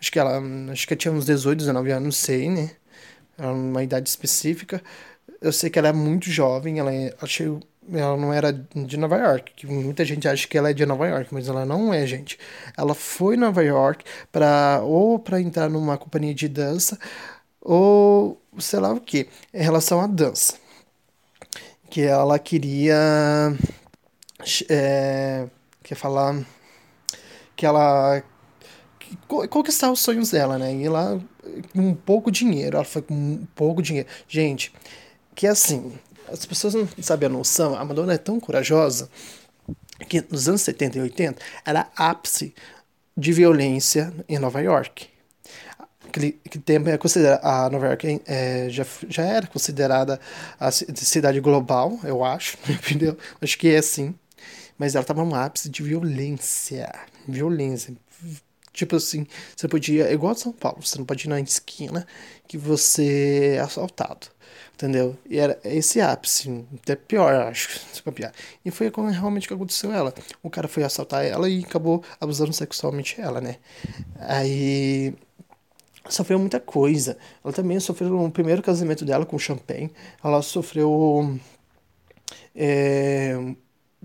Acho 0.00 0.12
que 0.12 0.18
ela 0.18 0.40
acho 0.72 0.86
que 0.86 0.96
tinha 0.96 1.12
uns 1.12 1.26
18, 1.26 1.58
19 1.58 1.90
anos, 1.90 2.04
não 2.04 2.12
sei, 2.12 2.48
né? 2.48 2.70
Era 3.36 3.52
uma 3.52 3.82
idade 3.82 4.08
específica. 4.08 4.82
Eu 5.42 5.52
sei 5.52 5.68
que 5.68 5.78
ela 5.78 5.88
é 5.88 5.92
muito 5.92 6.30
jovem, 6.30 6.78
ela 6.78 6.94
é, 6.94 7.14
achei 7.20 7.46
ela 7.92 8.16
não 8.16 8.32
era 8.32 8.52
de 8.52 8.96
Nova 8.96 9.16
York, 9.16 9.52
que 9.54 9.66
muita 9.66 10.04
gente 10.04 10.26
acha 10.28 10.46
que 10.48 10.56
ela 10.58 10.70
é 10.70 10.72
de 10.72 10.84
Nova 10.86 11.06
York, 11.06 11.32
mas 11.32 11.48
ela 11.48 11.64
não 11.64 11.92
é, 11.92 12.06
gente. 12.06 12.38
Ela 12.76 12.94
foi 12.94 13.36
Nova 13.36 13.62
York 13.62 14.04
para 14.32 14.80
ou 14.82 15.18
para 15.18 15.40
entrar 15.40 15.68
numa 15.68 15.96
companhia 15.98 16.34
de 16.34 16.48
dança 16.48 16.98
ou 17.60 18.40
sei 18.58 18.78
lá 18.80 18.92
o 18.92 19.00
que, 19.00 19.28
em 19.52 19.62
relação 19.62 20.00
à 20.00 20.06
dança. 20.06 20.54
Que 21.90 22.02
ela 22.02 22.38
queria 22.38 23.56
é, 24.68 25.46
quer 25.82 25.94
falar 25.94 26.44
que 27.54 27.64
ela 27.64 28.22
conquistar 29.28 29.90
os 29.90 30.00
sonhos 30.00 30.30
dela, 30.30 30.58
né? 30.58 30.74
E 30.74 30.88
lá 30.88 31.18
com 31.72 31.94
pouco 31.94 32.30
dinheiro, 32.30 32.76
ela 32.76 32.84
foi 32.84 33.02
com 33.02 33.46
pouco 33.54 33.82
dinheiro. 33.82 34.08
Gente, 34.28 34.72
que 35.34 35.46
assim, 35.46 35.92
as 36.28 36.44
pessoas 36.44 36.74
não 36.74 36.88
sabem 37.00 37.26
a 37.26 37.30
noção, 37.30 37.76
a 37.76 37.84
Madonna 37.84 38.14
é 38.14 38.18
tão 38.18 38.38
corajosa 38.40 39.08
que 40.08 40.24
nos 40.30 40.48
anos 40.48 40.62
70 40.62 40.98
e 40.98 41.00
80 41.02 41.42
era 41.64 41.90
ápice 41.96 42.54
de 43.16 43.32
violência 43.32 44.12
em 44.28 44.38
Nova 44.38 44.60
York. 44.60 45.08
Aquele, 46.06 46.32
que 46.32 46.58
tempo 46.58 46.88
é 46.88 46.98
considerada 46.98 47.40
a 47.46 47.70
Nova 47.70 47.86
York 47.86 48.22
é, 48.26 48.68
já, 48.70 48.86
já 49.08 49.24
era 49.24 49.46
considerada 49.46 50.20
a 50.58 50.70
cidade 50.70 51.40
global, 51.40 51.98
eu 52.04 52.24
acho, 52.24 52.58
entendeu? 52.68 53.16
Acho 53.40 53.58
que 53.58 53.68
é 53.68 53.78
assim. 53.78 54.14
Mas 54.78 54.94
ela 54.94 55.02
estava 55.02 55.24
no 55.24 55.34
ápice 55.34 55.70
de 55.70 55.82
violência, 55.82 56.92
violência. 57.26 57.96
Tipo 58.72 58.96
assim, 58.96 59.26
você 59.56 59.66
podia, 59.66 60.12
igual 60.12 60.32
a 60.32 60.36
São 60.36 60.52
Paulo, 60.52 60.82
você 60.82 60.98
não 60.98 61.06
pode 61.06 61.26
ir 61.26 61.30
na 61.30 61.40
esquina 61.40 62.06
que 62.46 62.58
você 62.58 63.54
é 63.56 63.60
assaltado. 63.60 64.28
Entendeu? 64.76 65.16
E 65.26 65.38
era 65.38 65.58
esse 65.64 66.02
ápice, 66.02 66.62
até 66.82 66.94
pior, 66.94 67.34
acho. 67.34 67.80
E 68.64 68.70
foi 68.70 68.92
realmente 69.10 69.48
que 69.48 69.54
aconteceu 69.54 69.90
ela. 69.90 70.14
O 70.42 70.50
cara 70.50 70.68
foi 70.68 70.84
assaltar 70.84 71.24
ela 71.24 71.48
e 71.48 71.64
acabou 71.64 72.04
abusando 72.20 72.52
sexualmente 72.52 73.20
ela, 73.20 73.40
né? 73.40 73.56
Aí 74.20 75.14
sofreu 76.08 76.38
muita 76.38 76.60
coisa. 76.60 77.16
Ela 77.42 77.52
também 77.52 77.80
sofreu 77.80 78.10
no 78.10 78.30
primeiro 78.30 78.62
casamento 78.62 79.04
dela 79.04 79.26
com 79.26 79.36
o 79.36 79.40
Champagne. 79.40 79.90
Ela 80.22 80.40
sofreu 80.42 81.36
é, 82.54 83.34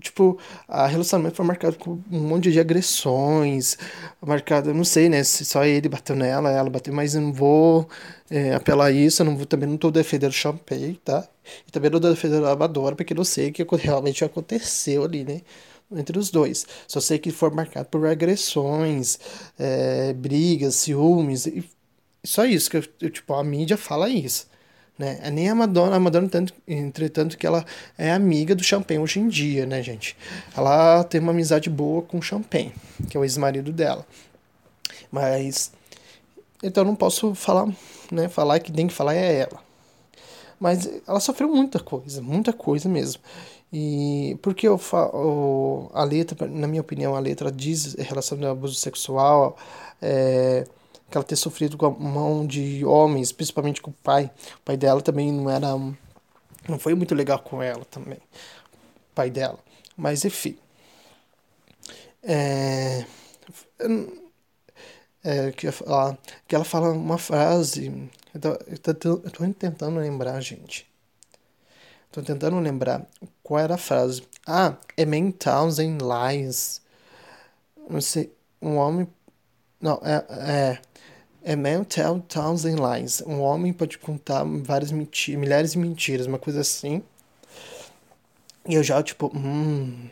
tipo, 0.02 0.38
a 0.68 0.86
relacionamento 0.86 1.36
foi 1.36 1.46
marcado 1.46 1.76
com 1.78 2.00
um 2.10 2.20
monte 2.20 2.50
de 2.52 2.60
agressões, 2.60 3.76
marcado, 4.20 4.74
não 4.74 4.84
sei, 4.84 5.08
né, 5.08 5.24
se 5.24 5.44
só 5.44 5.64
ele 5.64 5.88
bateu 5.88 6.16
nela, 6.16 6.50
ela 6.50 6.68
bateu, 6.70 6.92
mas 6.94 7.14
eu 7.14 7.20
não 7.22 7.32
vou 7.32 7.88
é, 8.30 8.54
apelar 8.54 8.90
isso, 8.92 9.22
eu 9.22 9.26
não 9.26 9.36
vou, 9.36 9.46
também 9.46 9.68
não 9.68 9.76
tô 9.76 9.90
defendendo 9.90 10.30
o 10.30 10.34
Champagne, 10.34 10.94
tá? 11.04 11.26
E 11.66 11.70
também 11.70 11.90
não 11.90 12.00
tô 12.00 12.10
defendendo 12.10 12.46
a 12.46 12.52
Amadora, 12.52 12.96
porque 12.96 13.14
não 13.14 13.24
sei 13.24 13.50
o 13.50 13.52
que 13.52 13.64
realmente 13.76 14.24
aconteceu 14.24 15.04
ali, 15.04 15.24
né? 15.24 15.42
Entre 15.94 16.18
os 16.18 16.30
dois. 16.30 16.66
Só 16.88 17.00
sei 17.00 17.18
que 17.18 17.30
foi 17.30 17.50
marcado 17.50 17.88
por 17.88 18.06
agressões, 18.06 19.18
é, 19.58 20.12
brigas, 20.14 20.76
ciúmes, 20.76 21.46
e 21.46 21.64
só 22.24 22.44
isso, 22.44 22.70
que 22.70 22.76
eu, 22.78 23.10
tipo, 23.10 23.34
a 23.34 23.42
mídia 23.44 23.76
fala 23.76 24.08
isso. 24.08 24.46
Né? 24.98 25.18
É 25.22 25.30
nem 25.30 25.48
a 25.48 25.54
Madonna, 25.54 25.96
a 25.96 26.00
Madonna, 26.00 26.28
tanto, 26.28 26.52
entretanto, 26.66 27.36
que 27.38 27.46
ela 27.46 27.64
é 27.96 28.12
amiga 28.12 28.54
do 28.54 28.62
Champagne 28.62 29.00
hoje 29.00 29.20
em 29.20 29.28
dia, 29.28 29.66
né, 29.66 29.82
gente? 29.82 30.16
Ela 30.56 31.02
tem 31.04 31.20
uma 31.20 31.32
amizade 31.32 31.70
boa 31.70 32.02
com 32.02 32.18
o 32.18 32.22
Champagne, 32.22 32.72
que 33.08 33.16
é 33.16 33.20
o 33.20 33.24
ex-marido 33.24 33.72
dela. 33.72 34.06
Mas. 35.10 35.72
Então 36.62 36.84
não 36.84 36.94
posso 36.94 37.34
falar, 37.34 37.68
né? 38.10 38.28
Falar 38.28 38.60
que 38.60 38.70
tem 38.70 38.86
que 38.86 38.94
falar 38.94 39.14
é 39.14 39.40
ela. 39.40 39.60
Mas 40.60 40.88
ela 41.08 41.18
sofreu 41.18 41.48
muita 41.48 41.80
coisa, 41.80 42.22
muita 42.22 42.52
coisa 42.52 42.88
mesmo. 42.88 43.20
E 43.72 44.38
porque 44.42 44.68
eu 44.68 44.76
falo, 44.78 45.90
a 45.94 46.04
letra, 46.04 46.46
na 46.46 46.68
minha 46.68 46.82
opinião, 46.82 47.16
a 47.16 47.18
letra 47.18 47.50
diz 47.50 47.96
em 47.98 48.02
relação 48.02 48.38
ao 48.44 48.52
abuso 48.52 48.74
sexual, 48.74 49.56
é, 50.00 50.64
que 51.12 51.18
ela 51.18 51.24
ter 51.24 51.36
sofrido 51.36 51.76
com 51.76 51.86
a 51.86 51.90
mão 51.90 52.46
de 52.46 52.84
homens, 52.84 53.30
principalmente 53.30 53.80
com 53.82 53.90
o 53.90 53.94
pai. 54.02 54.30
O 54.56 54.60
pai 54.64 54.76
dela 54.76 55.00
também 55.02 55.30
não 55.30 55.48
era. 55.48 55.68
Não 56.68 56.78
foi 56.78 56.94
muito 56.94 57.14
legal 57.14 57.38
com 57.38 57.62
ela 57.62 57.84
também. 57.84 58.18
O 58.18 59.14
pai 59.14 59.30
dela. 59.30 59.58
Mas 59.96 60.24
enfim. 60.24 60.56
É. 62.22 63.04
É, 65.24 65.52
que, 65.52 65.68
ela, 65.68 66.18
que 66.48 66.54
ela 66.54 66.64
fala 66.64 66.90
uma 66.90 67.18
frase. 67.18 68.10
Eu 68.34 68.40
tô, 68.40 68.48
eu 68.48 68.94
tô, 68.94 69.10
eu 69.24 69.30
tô 69.30 69.52
tentando 69.52 70.00
lembrar, 70.00 70.40
gente. 70.40 70.90
Tô 72.10 72.22
tentando 72.22 72.58
lembrar 72.58 73.06
qual 73.42 73.60
era 73.60 73.74
a 73.74 73.78
frase. 73.78 74.22
Ah, 74.46 74.76
é 74.96 75.04
Man 75.04 75.30
Thousand 75.30 75.98
Lies. 76.00 76.80
Não 77.88 78.00
sei. 78.00 78.32
Um 78.60 78.76
homem. 78.76 79.06
Não, 79.80 80.00
é. 80.02 80.24
é 80.50 80.91
é 81.44 81.56
Man 81.56 81.84
Tell 81.84 82.20
Thousand 82.20 82.76
Lies. 82.76 83.22
Um 83.26 83.40
homem 83.40 83.72
pode 83.72 83.98
contar 83.98 84.44
várias 84.44 84.92
mentiras, 84.92 85.40
milhares 85.40 85.72
de 85.72 85.78
mentiras, 85.78 86.26
uma 86.26 86.38
coisa 86.38 86.60
assim. 86.60 87.02
E 88.68 88.74
eu 88.74 88.82
já, 88.82 89.02
tipo, 89.02 89.30
hum. 89.36 90.08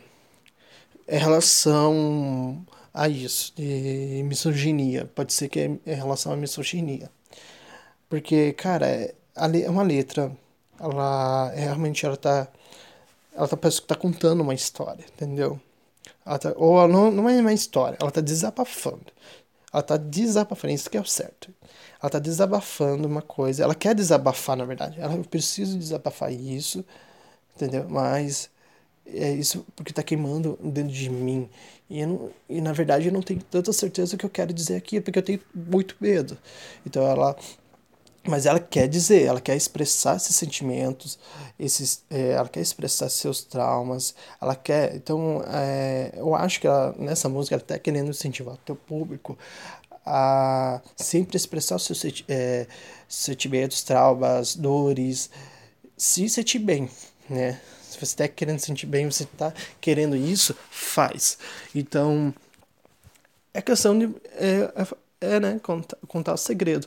É 1.07 1.19
relação 1.19 2.65
a 2.95 3.09
isso, 3.09 3.53
de 3.57 4.23
misoginia. 4.25 5.07
Pode 5.15 5.33
ser 5.33 5.49
que 5.49 5.61
é 5.61 5.65
em 5.67 5.95
relação 5.95 6.33
à 6.33 6.37
misoginia. 6.37 7.11
Porque, 8.09 8.53
cara, 8.55 8.87
é, 8.89 9.15
é 9.37 9.71
uma 9.71 9.83
letra. 9.83 10.33
Ela 10.79 11.53
é, 11.55 11.61
realmente 11.65 12.07
ela 12.07 12.17
tá. 12.17 12.49
Ela 13.35 13.49
tá, 13.49 13.57
parece 13.57 13.81
que 13.81 13.87
tá 13.89 13.95
contando 13.97 14.41
uma 14.43 14.55
história, 14.55 15.05
entendeu? 15.15 15.61
Ela 16.27 16.39
tá, 16.39 16.53
ou 16.57 16.79
ela 16.79 16.89
não, 16.89 17.11
não 17.11 17.29
é 17.29 17.41
uma 17.41 17.53
história, 17.53 17.97
ela 18.01 18.11
tá 18.11 18.21
desabafando. 18.21 19.07
Ela 19.73 19.83
tá 19.83 19.97
desabafando, 19.97 20.75
isso 20.75 20.91
que 20.91 20.97
é 20.97 21.01
o 21.01 21.05
certo. 21.05 21.53
Ela 22.03 22.11
tá 22.11 22.19
desabafando 22.19 23.07
uma 23.07 23.23
coisa. 23.23 23.63
Ela 23.63 23.75
quer 23.75 23.95
desabafar, 23.95 24.57
na 24.57 24.65
verdade. 24.65 25.01
Ela 25.01 25.17
precisa 25.25 25.77
desabafar 25.79 26.33
isso, 26.33 26.85
entendeu? 27.57 27.87
Mas 27.89 28.51
é 29.07 29.33
isso 29.33 29.67
porque 29.77 29.93
tá 29.93 30.03
queimando 30.03 30.59
dentro 30.63 30.93
de 30.93 31.11
mim. 31.11 31.49
E, 31.89 32.05
não, 32.07 32.31
e 32.49 32.61
na 32.61 32.73
verdade 32.73 33.09
eu 33.09 33.13
não 33.13 33.23
tenho 33.23 33.43
tanta 33.51 33.73
certeza 33.73 34.13
do 34.13 34.19
que 34.19 34.27
eu 34.27 34.31
quero 34.31 34.53
dizer 34.53 34.77
aqui, 34.77 35.01
porque 35.01 35.19
eu 35.19 35.23
tenho 35.23 35.41
muito 35.55 35.97
medo. 36.01 36.39
Então 36.87 37.07
ela. 37.07 37.37
Mas 38.27 38.45
ela 38.45 38.61
quer 38.61 38.87
dizer, 38.87 39.25
ela 39.25 39.41
quer 39.41 39.57
expressar 39.57 40.17
esses 40.17 40.37
sentimentos, 40.37 41.19
esses, 41.59 42.05
é, 42.11 42.33
ela 42.33 42.49
quer 42.49 42.61
expressar 42.61 43.09
seus 43.09 43.43
traumas, 43.43 44.15
ela 44.41 44.55
quer. 44.55 44.95
Então, 44.95 45.43
é, 45.49 46.13
eu 46.15 46.35
acho 46.35 46.61
que 46.61 46.67
ela, 46.67 46.95
nessa 46.99 47.29
música 47.29 47.55
ela 47.55 47.63
está 47.63 47.79
querendo 47.79 48.11
incentivar 48.11 48.55
o 48.55 48.59
teu 48.59 48.77
público 48.77 49.39
a 50.05 50.81
sempre 50.97 51.37
expressar 51.37 51.77
os 51.77 51.85
seus 51.85 52.03
é, 52.29 52.67
sentimentos, 53.09 53.83
traumas, 53.83 54.55
dores, 54.55 55.31
se 55.97 56.29
sentir 56.29 56.59
bem, 56.59 56.91
né? 57.29 57.61
Se 57.83 57.99
você 57.99 58.05
está 58.05 58.29
querendo 58.29 58.59
sentir 58.61 58.87
bem, 58.87 59.11
você 59.11 59.25
está 59.25 59.53
querendo 59.81 60.17
isso, 60.17 60.55
faz. 60.71 61.39
Então, 61.75 62.33
é 63.53 63.61
questão 63.61 63.99
de. 63.99 64.15
É, 64.33 64.73
é, 65.21 65.35
é 65.35 65.41
né? 65.41 65.61
Contar, 65.63 65.99
contar 66.07 66.35
o 66.35 66.37
segredo. 66.37 66.87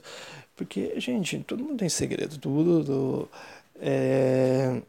Porque, 0.65 1.00
gente, 1.00 1.39
todo 1.39 1.63
mundo 1.63 1.77
tem 1.77 1.89
segredo, 1.89 2.38
tudo. 2.38 3.29
é, 3.79 4.82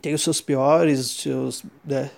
tem 0.00 0.14
os 0.14 0.22
seus 0.22 0.40
piores, 0.40 1.06
seus. 1.06 1.64
Né, 1.84 2.10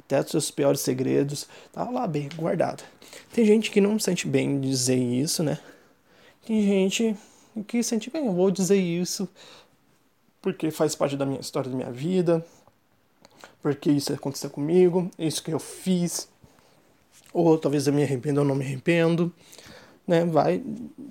até 0.00 0.20
os 0.20 0.30
seus 0.30 0.50
piores 0.50 0.80
segredos. 0.80 1.48
Tá 1.72 1.88
lá 1.88 2.06
bem 2.06 2.28
guardado. 2.36 2.84
Tem 3.32 3.44
gente 3.44 3.70
que 3.70 3.80
não 3.80 3.98
sente 3.98 4.26
bem 4.28 4.60
dizer 4.60 4.96
isso, 4.96 5.42
né? 5.42 5.58
Tem 6.46 6.62
gente 6.62 7.16
que 7.66 7.82
sente 7.82 8.10
bem, 8.10 8.26
eu 8.26 8.32
vou 8.32 8.50
dizer 8.50 8.76
isso 8.76 9.28
porque 10.42 10.70
faz 10.70 10.94
parte 10.94 11.16
da 11.16 11.24
minha 11.24 11.40
história, 11.40 11.70
da 11.70 11.76
minha 11.76 11.90
vida, 11.90 12.44
porque 13.62 13.90
isso 13.90 14.12
aconteceu 14.12 14.50
comigo, 14.50 15.10
isso 15.18 15.42
que 15.42 15.54
eu 15.54 15.58
fiz, 15.58 16.28
ou 17.32 17.56
talvez 17.56 17.86
eu 17.86 17.94
me 17.94 18.02
arrependo 18.02 18.40
ou 18.40 18.46
não 18.46 18.54
me 18.54 18.62
arrependo 18.62 19.32
né? 20.06 20.24
Vai 20.24 20.62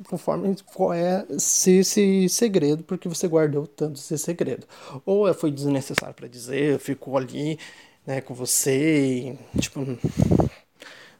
conforme 0.07 0.55
qual 0.73 0.93
é 0.93 1.25
esse 1.29 2.29
segredo, 2.29 2.83
porque 2.83 3.09
você 3.09 3.27
guardou 3.27 3.67
tanto 3.67 3.99
esse 3.99 4.17
segredo. 4.17 4.67
Ou 5.05 5.33
foi 5.33 5.51
desnecessário 5.51 6.15
para 6.15 6.27
dizer, 6.27 6.79
ficou 6.79 7.17
ali, 7.17 7.57
né, 8.05 8.21
com 8.21 8.33
você, 8.33 9.35
e, 9.55 9.59
tipo, 9.59 9.79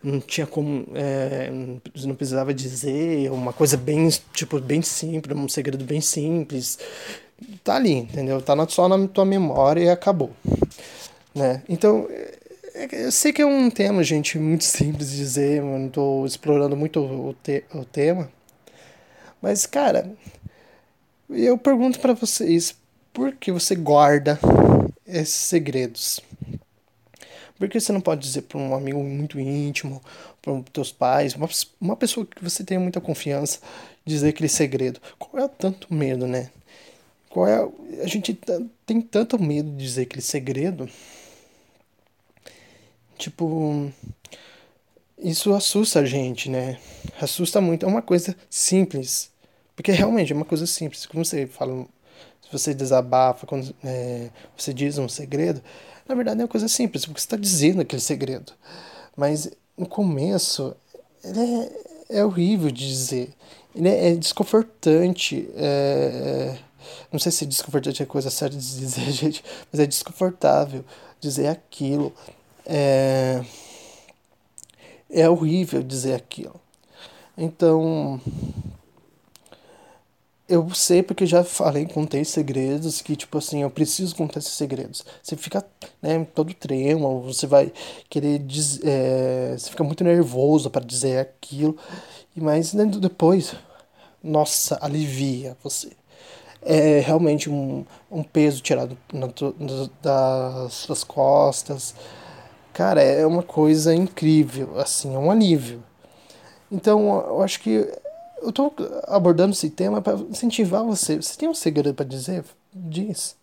não 0.03 0.19
tinha 0.19 0.45
como, 0.45 0.85
é, 0.93 1.49
não 1.49 2.15
precisava 2.15 2.53
dizer, 2.53 3.31
uma 3.31 3.53
coisa 3.53 3.77
bem, 3.77 4.09
tipo, 4.33 4.59
bem 4.59 4.81
simples, 4.81 5.37
um 5.37 5.47
segredo 5.47 5.85
bem 5.85 6.01
simples, 6.01 6.77
tá 7.63 7.75
ali, 7.75 7.93
entendeu? 7.93 8.41
Tá 8.41 8.55
só 8.67 8.87
na 8.89 9.07
tua 9.07 9.25
memória 9.25 9.81
e 9.81 9.89
acabou, 9.89 10.31
né? 11.33 11.63
Então, 11.69 12.07
eu 12.73 13.11
sei 13.11 13.31
que 13.31 13.41
é 13.41 13.45
um 13.45 13.69
tema, 13.69 14.03
gente, 14.03 14.37
muito 14.37 14.63
simples 14.65 15.11
de 15.11 15.17
dizer, 15.17 15.59
eu 15.59 15.65
não 15.65 15.89
tô 15.89 16.25
explorando 16.25 16.75
muito 16.75 16.99
o, 16.99 17.33
te 17.33 17.63
o 17.73 17.85
tema. 17.85 18.31
Mas, 19.41 19.65
cara, 19.65 20.11
eu 21.29 21.57
pergunto 21.57 21.99
para 21.99 22.13
vocês, 22.13 22.75
por 23.11 23.33
que 23.35 23.51
você 23.51 23.75
guarda 23.75 24.39
esses 25.05 25.35
segredos? 25.35 26.19
Por 27.57 27.69
que 27.69 27.79
você 27.79 27.91
não 27.91 28.01
pode 28.01 28.21
dizer 28.21 28.43
para 28.43 28.57
um 28.57 28.73
amigo 28.73 29.01
muito 29.03 29.39
íntimo, 29.39 30.01
para 30.41 30.53
os 30.53 30.63
teus 30.71 30.91
pais, 30.91 31.35
uma, 31.35 31.49
uma 31.79 31.95
pessoa 31.95 32.25
que 32.25 32.43
você 32.43 32.63
tenha 32.63 32.79
muita 32.79 32.99
confiança, 32.99 33.59
dizer 34.05 34.29
aquele 34.29 34.49
segredo? 34.49 34.99
Qual 35.19 35.41
é 35.41 35.45
o 35.45 35.49
tanto 35.49 35.93
medo, 35.93 36.25
né? 36.25 36.49
Qual 37.29 37.47
é, 37.47 37.67
a 38.01 38.07
gente 38.07 38.37
tem 38.85 39.01
tanto 39.01 39.41
medo 39.41 39.69
de 39.71 39.83
dizer 39.83 40.03
aquele 40.03 40.21
segredo 40.21 40.89
Tipo, 43.17 43.91
isso 45.17 45.53
assusta 45.53 45.99
a 45.99 46.05
gente, 46.05 46.49
né? 46.49 46.79
Assusta 47.21 47.61
muito. 47.61 47.85
É 47.85 47.89
uma 47.89 48.01
coisa 48.01 48.35
simples. 48.49 49.31
Porque 49.75 49.91
realmente 49.91 50.31
é 50.33 50.35
uma 50.35 50.45
coisa 50.45 50.67
simples. 50.67 51.05
Como 51.05 51.23
você 51.23 51.47
fala, 51.47 51.85
se 52.41 52.51
você 52.51 52.73
desabafa, 52.73 53.47
quando 53.47 53.73
é, 53.83 54.29
você 54.55 54.73
diz 54.73 54.97
um 54.97 55.09
segredo, 55.09 55.61
na 56.07 56.15
verdade 56.15 56.41
é 56.41 56.43
uma 56.43 56.49
coisa 56.49 56.67
simples, 56.67 57.05
porque 57.05 57.19
você 57.19 57.25
está 57.25 57.37
dizendo 57.37 57.81
aquele 57.81 58.01
segredo. 58.01 58.53
Mas 59.15 59.49
no 59.77 59.87
começo, 59.87 60.75
é, 61.23 62.19
é 62.19 62.25
horrível 62.25 62.69
de 62.69 62.87
dizer. 62.87 63.33
Ele 63.75 63.89
é, 63.89 64.11
é 64.11 64.15
desconfortante. 64.15 65.49
É, 65.55 66.57
não 67.11 67.19
sei 67.19 67.31
se 67.31 67.45
desconfortante 67.45 68.03
é 68.03 68.05
coisa 68.05 68.29
certa 68.29 68.57
de 68.57 68.79
dizer, 68.79 69.09
gente, 69.11 69.43
mas 69.71 69.79
é 69.79 69.85
desconfortável 69.85 70.83
dizer 71.19 71.47
aquilo. 71.47 72.13
É, 72.65 73.43
é 75.09 75.29
horrível 75.29 75.83
dizer 75.83 76.15
aquilo. 76.15 76.59
Então, 77.37 78.21
eu 80.47 80.69
sei 80.73 81.01
porque 81.01 81.25
já 81.25 81.43
falei, 81.43 81.85
contei 81.85 82.23
segredos 82.25 83.01
que, 83.01 83.15
tipo 83.15 83.37
assim, 83.37 83.61
eu 83.63 83.69
preciso 83.69 84.15
contar 84.15 84.39
esses 84.39 84.53
segredos. 84.53 85.03
Você 85.21 85.35
fica, 85.35 85.65
né, 86.01 86.25
todo 86.35 86.53
tremo, 86.53 87.21
você 87.21 87.47
vai 87.47 87.71
querer 88.09 88.39
dizer, 88.39 88.81
é, 88.85 89.55
você 89.57 89.69
fica 89.69 89.83
muito 89.83 90.03
nervoso 90.03 90.69
para 90.69 90.85
dizer 90.85 91.19
aquilo, 91.19 91.77
mas 92.35 92.73
né, 92.73 92.85
depois, 92.85 93.55
nossa, 94.21 94.77
alivia 94.81 95.57
você. 95.63 95.91
É 96.61 96.99
realmente 96.99 97.49
um, 97.49 97.85
um 98.11 98.23
peso 98.23 98.61
tirado 98.61 98.97
na, 99.11 99.27
das 100.01 100.73
suas 100.73 101.03
costas. 101.03 101.93
Cara, 102.73 103.01
é 103.03 103.25
uma 103.25 103.43
coisa 103.43 103.93
incrível, 103.93 104.79
assim, 104.79 105.13
é 105.13 105.17
um 105.17 105.29
alívio. 105.29 105.83
Então, 106.71 107.23
eu 107.27 107.41
acho 107.43 107.59
que 107.59 107.87
eu 108.41 108.51
tô 108.51 108.73
abordando 109.07 109.53
esse 109.53 109.69
tema 109.69 110.01
para 110.01 110.15
incentivar 110.15 110.83
você. 110.83 111.15
Você 111.15 111.37
tem 111.37 111.47
um 111.47 111.53
segredo 111.53 111.93
para 111.93 112.05
dizer? 112.05 112.43
Diz. 112.73 113.35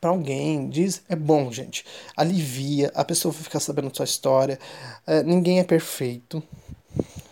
Para 0.00 0.10
alguém, 0.10 0.68
diz. 0.68 1.02
É 1.08 1.16
bom, 1.16 1.50
gente. 1.50 1.84
Alivia, 2.16 2.90
a 2.94 3.04
pessoa 3.04 3.32
vai 3.32 3.42
ficar 3.42 3.60
sabendo 3.60 3.88
a 3.88 3.94
sua 3.94 4.04
história. 4.04 4.58
É, 5.06 5.22
ninguém 5.24 5.58
é 5.58 5.64
perfeito. 5.64 6.42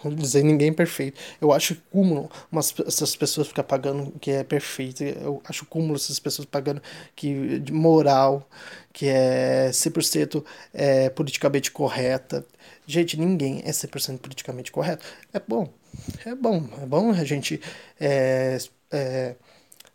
Vou 0.03 0.15
dizer, 0.15 0.45
ninguém 0.45 0.69
é 0.69 0.73
perfeito. 0.73 1.19
Eu 1.41 1.53
acho 1.53 1.77
cúmulo 1.91 2.31
umas, 2.51 2.75
essas 2.87 3.17
pessoas 3.17 3.49
ficar 3.49 3.65
pagando 3.65 4.13
que 4.21 4.31
é 4.31 4.45
perfeito. 4.45 5.03
Eu 5.03 5.41
acho 5.49 5.65
cúmulo 5.67 5.97
essas 5.97 6.19
pessoas 6.19 6.47
pagando 6.47 6.83
que 7.15 7.59
de 7.61 7.73
moral, 7.73 8.49
que 8.97 9.09
é 9.09 9.69
100% 9.73 10.43
é, 10.73 11.11
politicamente 11.11 11.71
correta. 11.71 12.43
Gente, 12.87 13.19
ninguém 13.19 13.61
é 13.63 13.71
100% 13.71 14.21
politicamente 14.21 14.73
correto. 14.73 15.05
É 15.35 15.39
bom. 15.39 15.71
É 16.25 16.35
bom. 16.35 16.67
É 16.81 16.87
bom 16.87 17.11
a 17.11 17.23
gente 17.23 17.61
é, 18.01 18.57
é, 18.91 19.35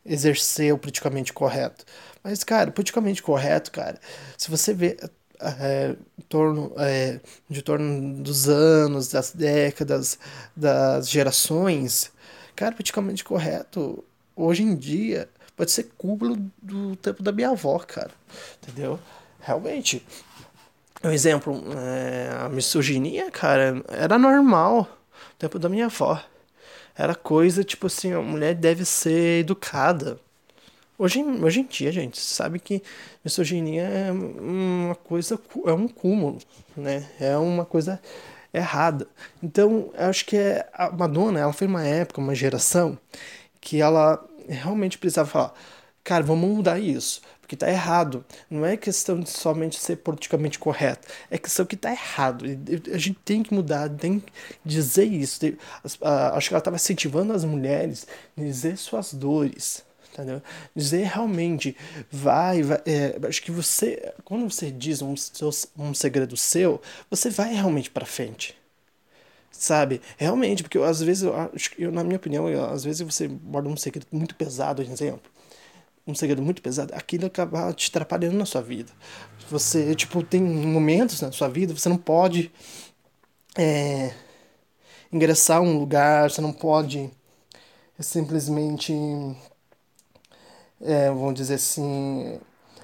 exercer 0.06 0.72
o 0.72 0.78
politicamente 0.78 1.34
correto. 1.34 1.84
Mas, 2.24 2.44
cara, 2.44 2.70
politicamente 2.70 3.24
correto, 3.24 3.72
cara, 3.72 4.00
se 4.38 4.52
você 4.52 4.72
vê 4.72 4.96
é, 5.40 5.96
em 6.20 6.22
torno, 6.30 6.72
é, 6.78 7.20
de 7.50 7.64
torno 7.64 8.22
dos 8.22 8.48
anos, 8.48 9.08
das 9.08 9.32
décadas, 9.32 10.20
das 10.56 11.10
gerações, 11.10 12.12
cara, 12.56 12.76
politicamente 12.76 13.24
correto, 13.24 14.06
hoje 14.36 14.62
em 14.62 14.76
dia, 14.76 15.28
pode 15.56 15.72
ser 15.72 15.92
cúmulo 15.98 16.38
do 16.62 16.96
tempo 16.96 17.22
da 17.22 17.32
minha 17.32 17.50
avó, 17.50 17.78
cara. 17.80 18.12
Entendeu? 18.62 19.00
Realmente. 19.40 20.06
Um 21.04 21.10
exemplo, 21.10 21.64
é, 21.78 22.30
a 22.46 22.50
misoginia, 22.50 23.32
cara, 23.32 23.84
era 23.88 24.20
normal 24.20 24.82
no 24.82 25.36
tempo 25.40 25.58
da 25.58 25.68
minha 25.68 25.86
avó. 25.86 26.22
Era 26.96 27.16
coisa 27.16 27.64
tipo 27.64 27.88
assim, 27.88 28.14
a 28.14 28.22
mulher 28.22 28.54
deve 28.54 28.86
ser 28.86 29.40
educada. 29.40 30.20
Hoje, 30.98 31.24
hoje 31.24 31.62
em 31.62 31.66
dia, 31.66 31.92
gente, 31.92 32.20
sabe 32.20 32.60
que 32.60 32.84
misoginia 33.26 33.82
é 33.82 34.12
uma 34.12 34.94
coisa, 34.94 35.40
é 35.66 35.74
um 35.74 35.88
cúmulo, 35.88 36.38
né? 36.78 37.10
É 37.20 37.36
uma 37.36 37.66
coisa 37.66 38.00
errada. 38.54 39.08
Então, 39.42 39.90
eu 39.96 40.06
acho 40.06 40.26
que 40.26 40.38
é, 40.38 40.70
a 40.74 40.92
Madonna, 40.92 41.40
ela 41.40 41.54
foi 41.54 41.66
uma 41.66 41.84
época, 41.84 42.22
uma 42.22 42.36
geração, 42.36 42.98
que 43.60 43.82
ela 43.82 44.24
realmente 44.48 44.98
precisava 44.98 45.30
falar, 45.30 45.54
cara, 46.04 46.24
vamos 46.24 46.50
mudar 46.50 46.80
isso, 46.80 47.22
porque 47.42 47.56
tá 47.56 47.70
errado. 47.70 48.26
Não 48.50 48.66
é 48.66 48.78
questão 48.78 49.20
de 49.20 49.30
somente 49.30 49.80
ser 49.80 49.98
politicamente 49.98 50.58
correto, 50.58 51.08
é 51.30 51.38
questão 51.38 51.66
que 51.66 51.76
tá 51.76 51.92
errado. 51.92 52.46
A 52.94 52.98
gente 52.98 53.20
tem 53.26 53.44
que 53.44 53.54
mudar, 53.54 53.90
tem 53.90 54.20
que 54.20 54.32
dizer 54.64 55.06
isso. 55.06 55.40
Acho 55.84 56.48
que 56.48 56.54
ela 56.54 56.60
estava 56.60 56.76
incentivando 56.76 57.34
as 57.34 57.44
mulheres 57.44 58.08
a 58.38 58.42
dizer 58.42 58.78
suas 58.78 59.14
dores, 59.14 59.84
entendeu? 60.12 60.42
Dizer 60.76 61.06
realmente, 61.06 61.76
vai, 62.12 62.62
vai 62.64 62.82
é, 62.86 63.20
acho 63.28 63.42
que 63.42 63.52
você, 63.52 64.14
quando 64.24 64.50
você 64.50 64.72
diz 64.72 65.02
um, 65.02 65.16
um 65.78 65.94
segredo 65.94 66.38
seu, 66.38 66.82
você 67.10 67.30
vai 67.30 67.54
realmente 67.54 67.90
para 67.90 68.06
frente. 68.06 68.61
Sabe? 69.52 70.02
Realmente, 70.18 70.64
porque 70.64 70.78
às 70.80 71.02
vezes, 71.02 71.24
eu, 71.24 71.34
eu, 71.78 71.92
na 71.92 72.04
minha 72.04 72.18
opinião, 72.18 72.50
eu, 72.50 72.66
às 72.66 72.84
vezes 72.84 73.02
você 73.02 73.28
borda 73.28 73.70
um 73.70 73.78
segredo 73.78 74.08
muito 74.12 74.36
pesado, 74.36 74.84
por 74.84 74.92
exemplo. 74.92 75.32
Um 76.08 76.16
segredo 76.16 76.42
muito 76.42 76.62
pesado, 76.62 76.94
aquilo 76.96 77.28
acaba 77.28 77.72
te 77.74 77.90
atrapalhando 77.90 78.38
na 78.38 78.46
sua 78.46 78.62
vida. 78.62 78.92
Você, 79.50 79.94
tipo, 79.94 80.24
tem 80.24 80.42
momentos 80.42 81.22
na 81.22 81.32
sua 81.32 81.48
vida, 81.48 81.76
você 81.76 81.90
não 81.90 81.98
pode 81.98 82.52
é, 83.58 84.14
ingressar 85.12 85.62
um 85.62 85.78
lugar, 85.78 86.32
você 86.32 86.42
não 86.42 86.54
pode 86.54 87.10
simplesmente 88.00 88.94
é, 90.84 91.10
vamos 91.10 91.36
dizer 91.36 91.56
assim, 91.56 92.40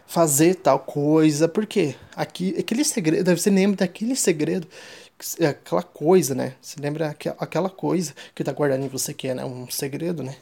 fazer 0.05 0.55
tal 0.55 0.79
coisa, 0.79 1.47
porque 1.47 1.95
aqui, 2.15 2.55
aquele 2.57 2.83
segredo, 2.83 3.35
você 3.35 3.49
lembra 3.49 3.77
daquele 3.77 4.15
segredo, 4.15 4.67
é 4.67 5.06
aquela 5.47 5.83
coisa, 5.83 6.35
né? 6.35 6.55
Você 6.61 6.79
lembra 6.79 7.15
aquela 7.39 7.69
coisa 7.69 8.13
que 8.35 8.43
tá 8.43 8.51
guardando 8.51 8.85
em 8.85 8.89
você 8.89 9.13
que 9.13 9.27
é 9.27 9.33
né? 9.33 9.45
um 9.45 9.69
segredo, 9.69 10.23
né? 10.23 10.35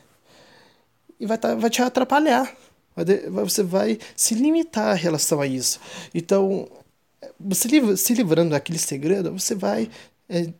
E 1.19 1.25
vai, 1.25 1.37
tá, 1.37 1.55
vai 1.55 1.69
te 1.69 1.81
atrapalhar. 1.81 2.55
Você 3.31 3.63
vai 3.63 3.99
se 4.15 4.35
limitar 4.35 4.97
em 4.97 5.01
relação 5.01 5.41
a 5.41 5.47
isso. 5.47 5.79
Então, 6.13 6.67
você 7.39 7.67
se 7.97 8.13
livrando 8.13 8.51
daquele 8.51 8.79
segredo, 8.79 9.33
você 9.33 9.53
vai 9.53 9.89
é, 10.29 10.53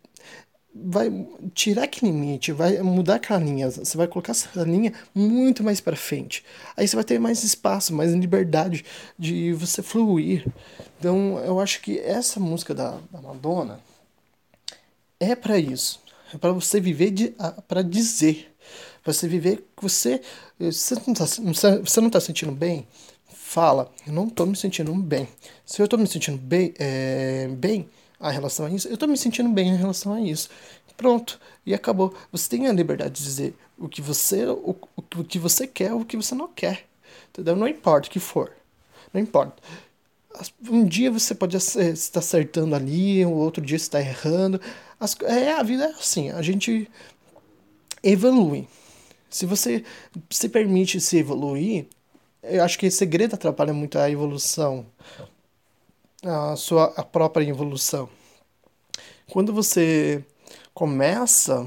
vai 0.84 1.10
tirar 1.54 1.84
aquele 1.84 2.12
limite, 2.12 2.52
vai 2.52 2.80
mudar 2.82 3.16
aquela 3.16 3.40
linha, 3.40 3.70
você 3.70 3.96
vai 3.96 4.06
colocar 4.06 4.32
essa 4.32 4.62
linha 4.62 4.92
muito 5.14 5.62
mais 5.62 5.80
para 5.80 5.96
frente. 5.96 6.44
Aí 6.76 6.86
você 6.86 6.94
vai 6.94 7.04
ter 7.04 7.18
mais 7.18 7.42
espaço, 7.42 7.94
mais 7.94 8.12
liberdade 8.12 8.84
de 9.18 9.52
você 9.54 9.82
fluir. 9.82 10.46
Então, 10.98 11.38
eu 11.44 11.58
acho 11.60 11.80
que 11.80 11.98
essa 11.98 12.38
música 12.38 12.74
da, 12.74 12.98
da 13.10 13.20
Madonna 13.20 13.80
é 15.20 15.34
para 15.34 15.58
isso. 15.58 16.00
É 16.32 16.38
para 16.38 16.52
você 16.52 16.80
viver 16.80 17.10
de, 17.10 17.34
para 17.68 17.82
dizer, 17.82 18.54
para 19.02 19.12
você 19.12 19.28
viver 19.28 19.64
que 19.76 19.82
você 19.82 20.20
você 20.58 20.94
não 21.06 21.14
tá, 21.14 21.24
você 21.84 22.00
não 22.00 22.10
tá 22.10 22.20
sentindo 22.20 22.52
bem, 22.52 22.86
fala, 23.28 23.92
eu 24.06 24.12
não 24.12 24.28
tô 24.28 24.44
me 24.44 24.56
sentindo 24.56 24.92
bem. 24.94 25.28
Se 25.64 25.80
eu 25.80 25.86
tô 25.86 25.96
me 25.96 26.06
sentindo 26.06 26.36
bem, 26.36 26.74
é, 26.78 27.48
bem, 27.48 27.88
a 28.18 28.30
relação 28.30 28.66
a 28.66 28.70
isso, 28.70 28.88
eu 28.88 28.94
estou 28.94 29.08
me 29.08 29.16
sentindo 29.16 29.48
bem 29.48 29.68
em 29.68 29.76
relação 29.76 30.12
a 30.12 30.20
isso. 30.20 30.48
Pronto, 30.96 31.38
e 31.64 31.74
acabou. 31.74 32.14
Você 32.32 32.48
tem 32.48 32.66
a 32.66 32.72
liberdade 32.72 33.14
de 33.14 33.22
dizer 33.22 33.54
o 33.78 33.88
que 33.88 34.00
você, 34.00 34.46
o, 34.46 34.74
o 34.96 35.24
que 35.24 35.38
você 35.38 35.66
quer 35.66 35.92
ou 35.92 36.00
o 36.00 36.04
que 36.04 36.16
você 36.16 36.34
não 36.34 36.48
quer. 36.48 36.86
Entendeu? 37.28 37.54
Não 37.54 37.68
importa 37.68 38.08
o 38.08 38.10
que 38.10 38.18
for. 38.18 38.50
Não 39.12 39.20
importa. 39.20 39.62
Um 40.68 40.84
dia 40.84 41.10
você 41.10 41.34
pode 41.34 41.56
estar 41.56 42.20
acertando 42.20 42.74
ali, 42.74 43.24
o 43.24 43.32
outro 43.32 43.64
dia 43.64 43.76
está 43.76 44.00
errando. 44.00 44.60
As, 44.98 45.16
é, 45.22 45.52
a 45.52 45.62
vida 45.62 45.84
é 45.84 45.90
assim, 45.90 46.30
a 46.30 46.42
gente 46.42 46.90
evolui. 48.02 48.66
Se 49.28 49.44
você 49.44 49.84
se 50.30 50.48
permite 50.48 51.00
se 51.00 51.18
evoluir, 51.18 51.86
eu 52.42 52.62
acho 52.62 52.78
que 52.78 52.86
esse 52.86 52.96
segredo 52.96 53.34
atrapalha 53.34 53.74
muito 53.74 53.98
a 53.98 54.10
evolução 54.10 54.86
a 56.24 56.56
sua 56.56 56.92
a 56.96 57.02
própria 57.02 57.44
evolução. 57.44 58.08
Quando 59.30 59.52
você 59.52 60.24
começa 60.72 61.66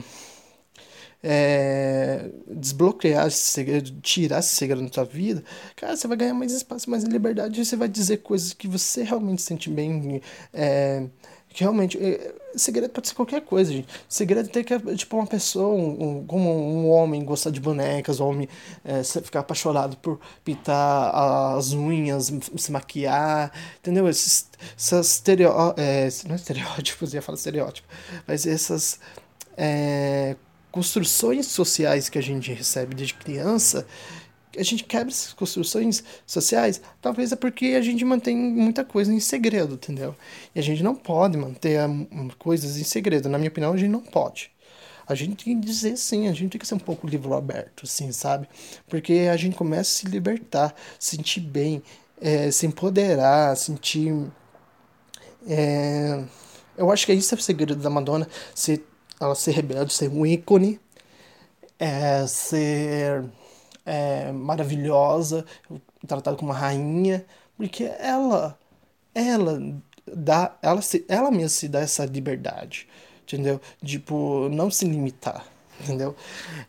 é, 1.21 2.29
desbloquear 2.47 3.27
esse 3.27 3.51
segredo, 3.51 3.99
tirar 4.01 4.39
esse 4.39 4.55
segredo 4.55 4.83
da 4.83 4.93
sua 4.93 5.03
vida, 5.03 5.43
cara, 5.75 5.95
você 5.95 6.07
vai 6.07 6.17
ganhar 6.17 6.33
mais 6.33 6.53
espaço, 6.53 6.89
mais 6.89 7.03
liberdade, 7.03 7.63
você 7.63 7.75
vai 7.75 7.87
dizer 7.87 8.17
coisas 8.17 8.53
que 8.53 8.67
você 8.67 9.03
realmente 9.03 9.41
sente 9.41 9.69
bem, 9.69 10.21
é, 10.53 11.05
Realmente, 11.53 11.97
é, 11.97 12.35
segredo 12.55 12.91
pode 12.91 13.07
ser 13.07 13.15
qualquer 13.15 13.41
coisa, 13.41 13.71
gente. 13.71 13.87
Segredo 14.07 14.49
tem 14.49 14.63
que, 14.63 14.77
tipo, 14.95 15.17
uma 15.17 15.25
pessoa, 15.25 15.75
um, 15.75 16.23
como 16.25 16.49
um 16.49 16.89
homem 16.89 17.25
gostar 17.25 17.49
de 17.49 17.59
bonecas, 17.59 18.19
um 18.19 18.27
homem 18.27 18.49
é, 18.85 19.03
ficar 19.03 19.39
apaixonado 19.39 19.97
por 19.97 20.19
pintar 20.43 21.13
as 21.55 21.73
unhas, 21.73 22.31
se 22.55 22.71
maquiar, 22.71 23.51
entendeu? 23.79 24.07
Esses, 24.07 24.47
essas 24.77 25.11
estereótipos, 25.13 25.83
é, 25.83 26.09
não 26.27 26.33
é 26.33 26.37
estereótipos, 26.37 27.13
ia 27.13 27.21
falar 27.21 27.37
estereótipo, 27.37 27.87
mas 28.27 28.45
essas 28.45 28.99
é, 29.57 30.35
construções 30.71 31.47
sociais 31.47 32.09
que 32.09 32.17
a 32.17 32.23
gente 32.23 32.53
recebe 32.53 32.95
desde 32.95 33.15
criança 33.15 33.85
a 34.57 34.63
gente 34.63 34.83
quebra 34.83 35.09
essas 35.09 35.33
construções 35.33 36.03
sociais, 36.25 36.81
talvez 37.01 37.31
é 37.31 37.35
porque 37.35 37.67
a 37.67 37.81
gente 37.81 38.03
mantém 38.03 38.35
muita 38.35 38.83
coisa 38.83 39.13
em 39.13 39.19
segredo, 39.19 39.75
entendeu? 39.75 40.15
E 40.55 40.59
a 40.59 40.63
gente 40.63 40.81
não 40.81 40.95
pode 40.95 41.37
manter 41.37 41.79
coisas 42.37 42.77
em 42.77 42.83
segredo. 42.83 43.29
Na 43.29 43.37
minha 43.37 43.49
opinião, 43.49 43.73
a 43.73 43.77
gente 43.77 43.89
não 43.89 44.01
pode. 44.01 44.51
A 45.07 45.15
gente 45.15 45.43
tem 45.43 45.59
que 45.59 45.65
dizer 45.65 45.97
sim, 45.97 46.27
a 46.27 46.33
gente 46.33 46.51
tem 46.51 46.59
que 46.59 46.67
ser 46.67 46.75
um 46.75 46.79
pouco 46.79 47.07
livro 47.07 47.33
aberto, 47.33 47.83
assim, 47.83 48.11
sabe? 48.11 48.47
Porque 48.87 49.27
a 49.31 49.37
gente 49.37 49.55
começa 49.55 49.81
a 49.89 49.99
se 49.99 50.05
libertar, 50.07 50.75
sentir 50.99 51.39
bem, 51.41 51.81
é, 52.21 52.51
se 52.51 52.65
empoderar, 52.65 53.55
sentir. 53.55 54.13
É... 55.47 56.23
Eu 56.77 56.91
acho 56.91 57.05
que 57.05 57.11
é 57.11 57.15
isso 57.15 57.33
é 57.33 57.37
o 57.37 57.41
segredo 57.41 57.75
da 57.75 57.89
Madonna, 57.89 58.27
ser, 58.53 58.85
ela 59.19 59.35
ser 59.35 59.51
rebelde, 59.51 59.93
ser 59.93 60.09
um 60.09 60.25
ícone, 60.25 60.79
é, 61.77 62.25
ser 62.27 63.25
é, 63.85 64.31
maravilhosa, 64.31 65.45
tratada 66.07 66.37
como 66.37 66.51
uma 66.51 66.57
rainha, 66.57 67.25
porque 67.57 67.83
ela, 67.99 68.57
ela 69.13 69.59
dá, 70.05 70.57
ela, 70.61 70.81
se, 70.81 71.05
ela 71.07 71.31
mesma 71.31 71.49
se 71.49 71.67
dá 71.67 71.79
essa 71.79 72.05
liberdade, 72.05 72.87
entendeu? 73.23 73.59
Tipo, 73.83 74.49
não 74.49 74.71
se 74.71 74.85
limitar, 74.85 75.45
entendeu? 75.81 76.15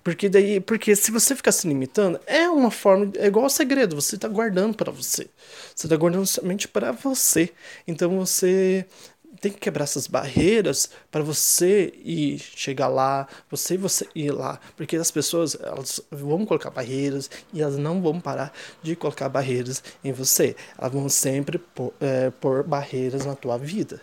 Porque 0.03 0.29
daí, 0.29 0.61
porque 0.61 0.94
se 0.96 1.11
você 1.11 1.35
ficar 1.37 1.53
se 1.53 1.66
limitando, 1.68 2.20
é 2.27 2.49
uma 2.49 2.70
forma, 2.70 3.12
é 3.16 3.27
igual 3.27 3.49
segredo, 3.49 3.96
você 3.96 4.16
tá 4.18 4.29
guardando 4.29 4.77
para 4.77 4.92
você. 4.92 5.29
Você 5.75 5.88
tá 5.88 5.96
guardando 5.96 6.27
somente 6.27 6.68
para 6.68 6.92
você. 6.92 7.51
Então 7.87 8.18
você 8.18 8.87
tem 9.40 9.53
que 9.53 9.59
quebrar 9.59 9.85
essas 9.85 10.07
barreiras 10.07 10.90
para 11.11 11.23
você 11.23 11.93
ir 12.05 12.38
chegar 12.38 12.88
lá, 12.88 13.29
você 13.51 13.77
você 13.77 14.09
ir 14.14 14.31
lá, 14.31 14.59
porque 14.77 14.97
as 14.97 15.11
pessoas 15.11 15.57
elas 15.61 16.01
vão 16.11 16.45
colocar 16.45 16.71
barreiras 16.71 17.31
e 17.53 17.62
elas 17.62 17.77
não 17.77 18.03
vão 18.03 18.21
parar 18.21 18.53
de 18.83 18.97
colocar 18.97 19.29
barreiras 19.29 19.83
em 20.03 20.12
você, 20.12 20.57
elas 20.77 20.93
vão 20.93 21.09
sempre 21.09 21.59
pôr, 21.59 21.93
é, 22.01 22.31
pôr 22.31 22.64
barreiras 22.64 23.25
na 23.25 23.35
tua 23.35 23.57
vida. 23.57 24.01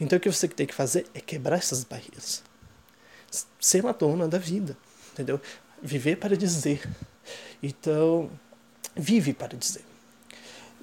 Então 0.00 0.16
o 0.16 0.20
que 0.20 0.30
você 0.30 0.46
tem 0.46 0.66
que 0.66 0.74
fazer 0.74 1.06
é 1.12 1.20
quebrar 1.20 1.56
essas 1.56 1.84
barreiras, 1.84 2.42
ser 3.60 3.84
uma 3.84 3.92
dona 3.92 4.28
da 4.28 4.38
vida, 4.38 4.76
entendeu? 5.12 5.40
Viver 5.82 6.16
para 6.16 6.36
dizer. 6.36 6.88
Então 7.62 8.30
vive 8.96 9.32
para 9.32 9.56
dizer. 9.56 9.87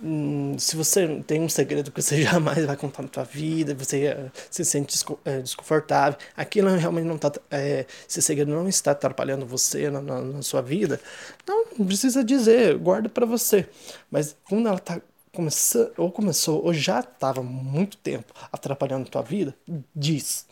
Hum, 0.04 0.58
se 0.60 0.76
você 0.76 1.24
tem 1.26 1.42
um 1.42 1.48
segredo 1.48 1.92
que 1.92 2.02
você 2.02 2.22
jamais 2.24 2.66
vai 2.66 2.76
contar 2.76 3.04
na 3.04 3.10
sua 3.12 3.24
vida, 3.24 3.74
você 3.74 4.12
uh, 4.12 4.32
se 4.52 4.66
sente 4.66 4.96
uh, 5.10 5.42
desconfortável, 5.42 6.20
aquilo 6.36 6.70
realmente 6.76 7.06
não 7.06 7.16
está, 7.16 7.30
uh, 7.30 7.42
eh, 7.52 7.86
esse 8.08 8.22
segredo 8.22 8.52
não 8.52 8.68
está 8.68 8.92
atrapalhando 8.92 9.46
você 9.46 9.90
na, 9.90 10.02
na, 10.02 10.22
na 10.22 10.42
sua 10.42 10.62
vida, 10.62 11.00
não, 11.48 11.66
não 11.78 11.86
precisa 11.86 12.24
dizer, 12.24 12.78
guarda 12.78 13.08
para 13.08 13.26
você. 13.26 13.68
Mas 14.12 14.36
quando 14.48 14.68
ela 14.68 14.78
está 14.78 15.02
começando, 15.34 15.92
ou 15.98 16.12
começou, 16.12 16.64
ou 16.64 16.74
já 16.74 17.00
estava 17.00 17.42
muito 17.42 17.98
tempo 17.98 18.34
atrapalhando 18.52 19.08
a 19.08 19.12
tua 19.12 19.22
vida, 19.22 19.56
diz. 19.96 20.46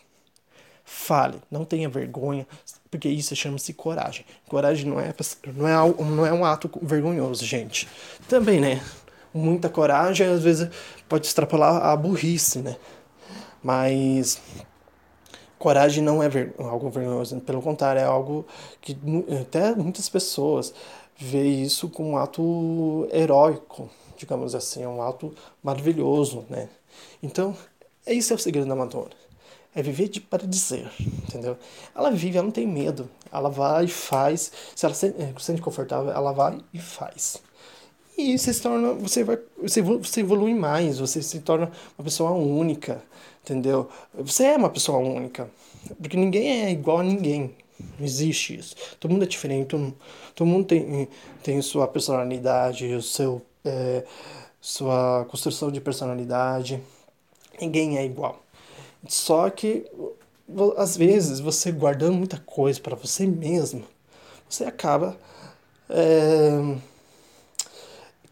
Fale, 0.86 1.40
não 1.50 1.64
tenha 1.64 1.88
vergonha, 1.88 2.46
porque 2.90 3.08
isso 3.08 3.34
chama-se 3.34 3.72
coragem. 3.72 4.26
Coragem 4.46 4.86
não 4.86 5.00
é, 5.00 5.14
não, 5.56 5.66
é, 5.66 6.02
não 6.02 6.26
é 6.26 6.32
um 6.32 6.44
ato 6.44 6.70
vergonhoso, 6.82 7.44
gente. 7.46 7.88
Também, 8.28 8.60
né? 8.60 8.82
Muita 9.34 9.68
coragem, 9.68 10.26
às 10.28 10.42
vezes 10.42 10.70
pode 11.08 11.26
extrapolar 11.26 11.84
a 11.84 11.96
burrice, 11.96 12.60
né? 12.60 12.76
Mas 13.62 14.40
coragem 15.58 16.02
não 16.02 16.22
é 16.22 16.28
ver, 16.28 16.54
algo 16.58 16.88
vergonhoso, 16.90 17.40
pelo 17.40 17.60
contrário, 17.60 18.00
é 18.00 18.04
algo 18.04 18.46
que 18.80 18.96
até 19.40 19.74
muitas 19.74 20.08
pessoas 20.08 20.72
veem 21.16 21.62
isso 21.62 21.88
como 21.88 22.10
um 22.10 22.16
ato 22.16 23.08
heróico, 23.12 23.90
digamos 24.16 24.54
assim, 24.54 24.82
é 24.82 24.88
um 24.88 25.02
ato 25.02 25.34
maravilhoso, 25.62 26.44
né? 26.48 26.68
Então, 27.22 27.56
esse 28.06 28.32
é 28.32 28.36
o 28.36 28.38
segredo 28.38 28.68
da 28.68 28.76
Madonna. 28.76 29.10
É 29.74 29.82
viver 29.82 30.08
de, 30.08 30.20
para 30.20 30.46
dizer, 30.46 30.88
entendeu? 31.00 31.56
Ela 31.94 32.10
vive, 32.10 32.36
ela 32.36 32.44
não 32.44 32.52
tem 32.52 32.66
medo. 32.66 33.10
Ela 33.32 33.50
vai 33.50 33.86
e 33.86 33.88
faz. 33.88 34.52
Se 34.76 34.86
ela 34.86 34.94
se 34.94 35.12
sente 35.40 35.60
confortável, 35.60 36.12
ela 36.12 36.32
vai 36.32 36.60
e 36.72 36.78
faz. 36.78 37.42
E 38.16 38.38
você 38.38 38.52
se 38.52 38.62
torna, 38.62 38.92
você 38.92 39.24
vai, 39.24 39.38
você, 39.60 39.82
você 39.82 40.20
evolui 40.20 40.54
mais, 40.54 40.98
você 40.98 41.20
se 41.20 41.40
torna 41.40 41.70
uma 41.98 42.04
pessoa 42.04 42.30
única, 42.30 43.02
entendeu? 43.42 43.88
Você 44.14 44.44
é 44.44 44.56
uma 44.56 44.70
pessoa 44.70 44.98
única, 44.98 45.50
porque 46.00 46.16
ninguém 46.16 46.64
é 46.64 46.70
igual 46.70 46.98
a 46.98 47.02
ninguém, 47.02 47.52
não 47.98 48.06
existe 48.06 48.56
isso. 48.56 48.76
Todo 49.00 49.10
mundo 49.10 49.24
é 49.24 49.26
diferente, 49.26 49.66
todo, 49.66 49.94
todo 50.32 50.46
mundo 50.46 50.64
tem, 50.64 51.08
tem 51.42 51.60
sua 51.60 51.88
personalidade, 51.88 52.86
o 52.94 53.02
seu, 53.02 53.42
é, 53.64 54.04
sua 54.60 55.26
construção 55.28 55.72
de 55.72 55.80
personalidade, 55.80 56.80
ninguém 57.60 57.98
é 57.98 58.04
igual. 58.04 58.40
Só 59.08 59.50
que, 59.50 59.84
às 60.76 60.96
vezes, 60.96 61.40
você 61.40 61.72
guardando 61.72 62.14
muita 62.14 62.38
coisa 62.38 62.80
para 62.80 62.94
você 62.94 63.26
mesmo, 63.26 63.82
você 64.48 64.64
acaba... 64.64 65.18
É, 65.90 66.93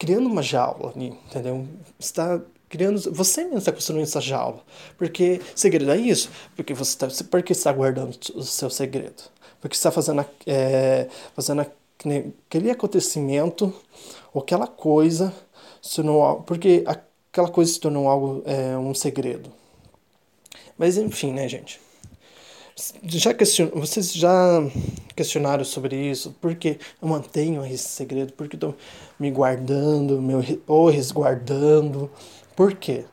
criando 0.03 0.27
uma 0.27 0.43
jaula 0.43 0.93
ali, 0.97 1.17
entendeu? 1.31 1.65
Está 1.97 2.41
criando, 2.69 3.01
você 3.15 3.45
mesmo 3.45 3.59
está 3.59 3.71
construindo 3.71 4.03
essa 4.03 4.21
jaula. 4.21 4.61
Porque 4.99 5.41
segredo 5.55 5.93
é 5.93 5.97
isso, 5.97 6.29
porque 6.57 6.75
você 6.75 6.91
está, 6.91 7.27
porque 7.31 7.53
está 7.53 7.73
guardando 7.73 8.19
o 8.35 8.43
seu 8.43 8.69
segredo, 8.69 9.23
porque 9.61 9.77
está 9.77 9.93
fazendo, 9.93 10.27
é, 10.45 11.07
fazendo 11.37 11.61
aquele 11.61 12.69
acontecimento 12.69 13.73
ou 14.35 14.43
aquela 14.43 14.67
coisa, 14.67 15.33
tornou, 15.95 16.43
porque 16.43 16.83
aquela 16.85 17.49
coisa 17.49 17.73
se 17.73 17.79
tornou 17.79 18.09
algo, 18.09 18.43
é, 18.45 18.77
um 18.77 18.93
segredo. 18.95 19.53
Mas 20.77 20.97
enfim, 20.97 21.33
né, 21.33 21.47
gente? 21.47 21.81
Já 23.05 23.35
question... 23.35 23.69
vocês 23.75 24.13
já 24.13 24.61
questionaram 25.15 25.65
sobre 25.65 25.97
isso? 25.97 26.35
Por 26.41 26.55
que 26.55 26.79
eu 27.01 27.09
mantenho 27.09 27.65
esse 27.65 27.89
segredo? 27.89 28.33
Por 28.33 28.49
que 28.49 28.57
estou 28.57 28.75
me 29.19 29.31
guardando, 29.31 30.21
meu... 30.21 30.43
ou 30.67 30.89
resguardando? 30.89 32.11
Por 32.57 32.75
quê? 32.75 33.05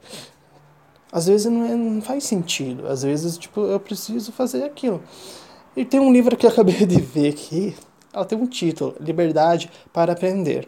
Às 1.11 1.27
vezes 1.27 1.51
não, 1.51 1.65
é, 1.65 1.75
não 1.75 2.01
faz 2.01 2.23
sentido. 2.23 2.87
Às 2.87 3.03
vezes, 3.03 3.37
tipo, 3.37 3.61
eu 3.61 3.79
preciso 3.79 4.31
fazer 4.31 4.63
aquilo. 4.63 5.03
E 5.75 5.85
tem 5.85 5.99
um 5.99 6.11
livro 6.11 6.35
que 6.35 6.45
eu 6.45 6.49
acabei 6.49 6.85
de 6.85 7.01
ver 7.01 7.29
aqui. 7.29 7.75
Ela 8.13 8.25
tem 8.25 8.37
um 8.37 8.47
título, 8.47 8.95
Liberdade 8.99 9.69
para 9.93 10.13
Aprender. 10.13 10.67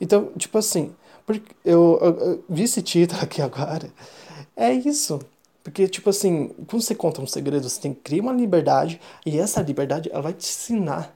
Então, 0.00 0.32
tipo 0.36 0.58
assim, 0.58 0.94
porque 1.24 1.54
eu, 1.64 1.98
eu, 2.02 2.18
eu 2.18 2.44
vi 2.48 2.64
esse 2.64 2.82
título 2.82 3.20
aqui 3.22 3.40
agora. 3.40 3.90
É 4.56 4.72
isso 4.72 5.20
porque, 5.66 5.88
tipo 5.88 6.10
assim, 6.10 6.54
quando 6.68 6.80
você 6.80 6.94
conta 6.94 7.20
um 7.20 7.26
segredo, 7.26 7.68
você 7.68 7.80
tem 7.80 7.92
que 7.92 8.00
criar 8.00 8.22
uma 8.22 8.32
liberdade, 8.32 9.00
e 9.26 9.36
essa 9.36 9.60
liberdade, 9.60 10.08
ela 10.12 10.22
vai 10.22 10.32
te 10.32 10.46
ensinar, 10.46 11.12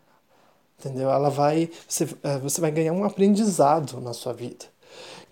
entendeu? 0.77 1.09
Ela 1.09 1.31
vai, 1.31 1.71
você, 1.87 2.09
eh, 2.25 2.39
você 2.39 2.61
vai 2.61 2.73
ganhar 2.73 2.93
um 2.93 3.05
aprendizado 3.05 4.01
na 4.01 4.13
sua 4.13 4.33
vida. 4.33 4.65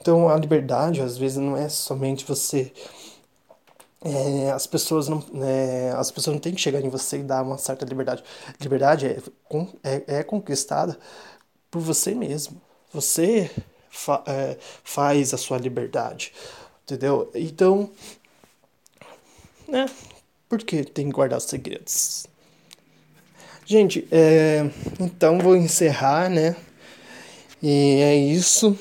Então, 0.00 0.28
a 0.28 0.36
liberdade, 0.36 1.00
às 1.00 1.18
vezes, 1.18 1.36
não 1.36 1.56
é 1.56 1.68
somente 1.68 2.24
você... 2.24 2.72
É, 4.04 4.52
as 4.52 4.68
pessoas 4.68 5.08
não 5.08 5.20
é, 5.42 5.90
as 5.96 6.12
pessoas 6.12 6.34
não 6.34 6.40
têm 6.40 6.54
que 6.54 6.60
chegar 6.60 6.80
em 6.80 6.88
você 6.88 7.18
e 7.18 7.24
dar 7.24 7.42
uma 7.42 7.58
certa 7.58 7.84
liberdade 7.84 8.22
liberdade 8.60 9.06
é, 9.06 9.18
é, 9.82 10.18
é 10.18 10.22
conquistada 10.22 10.96
por 11.68 11.80
você 11.80 12.14
mesmo 12.14 12.62
você 12.92 13.50
fa, 13.90 14.22
é, 14.24 14.56
faz 14.84 15.34
a 15.34 15.36
sua 15.36 15.58
liberdade 15.58 16.32
entendeu 16.84 17.28
então 17.34 17.90
né? 19.68 19.86
Porque 20.48 20.82
tem 20.82 21.06
que 21.06 21.12
guardar 21.12 21.38
os 21.38 21.44
segredos. 21.44 22.26
Gente, 23.66 24.08
é, 24.10 24.68
então 24.98 25.38
vou 25.38 25.54
encerrar, 25.54 26.30
né? 26.30 26.56
E 27.62 28.00
é 28.00 28.16
isso. 28.16 28.78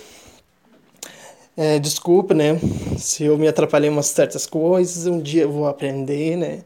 É, 1.58 1.78
desculpa, 1.80 2.34
né? 2.34 2.58
Se 2.98 3.24
eu 3.24 3.38
me 3.38 3.48
atrapalhei 3.48 3.90
umas 3.90 4.08
certas 4.08 4.46
coisas, 4.46 5.06
um 5.08 5.20
dia 5.20 5.44
eu 5.44 5.52
vou 5.52 5.68
aprender, 5.68 6.38
né? 6.38 6.64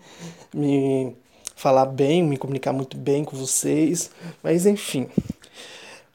Me 0.53 1.15
falar 1.55 1.85
bem, 1.85 2.21
me 2.21 2.37
comunicar 2.37 2.73
muito 2.73 2.97
bem 2.97 3.23
com 3.23 3.35
vocês. 3.35 4.11
Mas 4.43 4.65
enfim. 4.65 5.07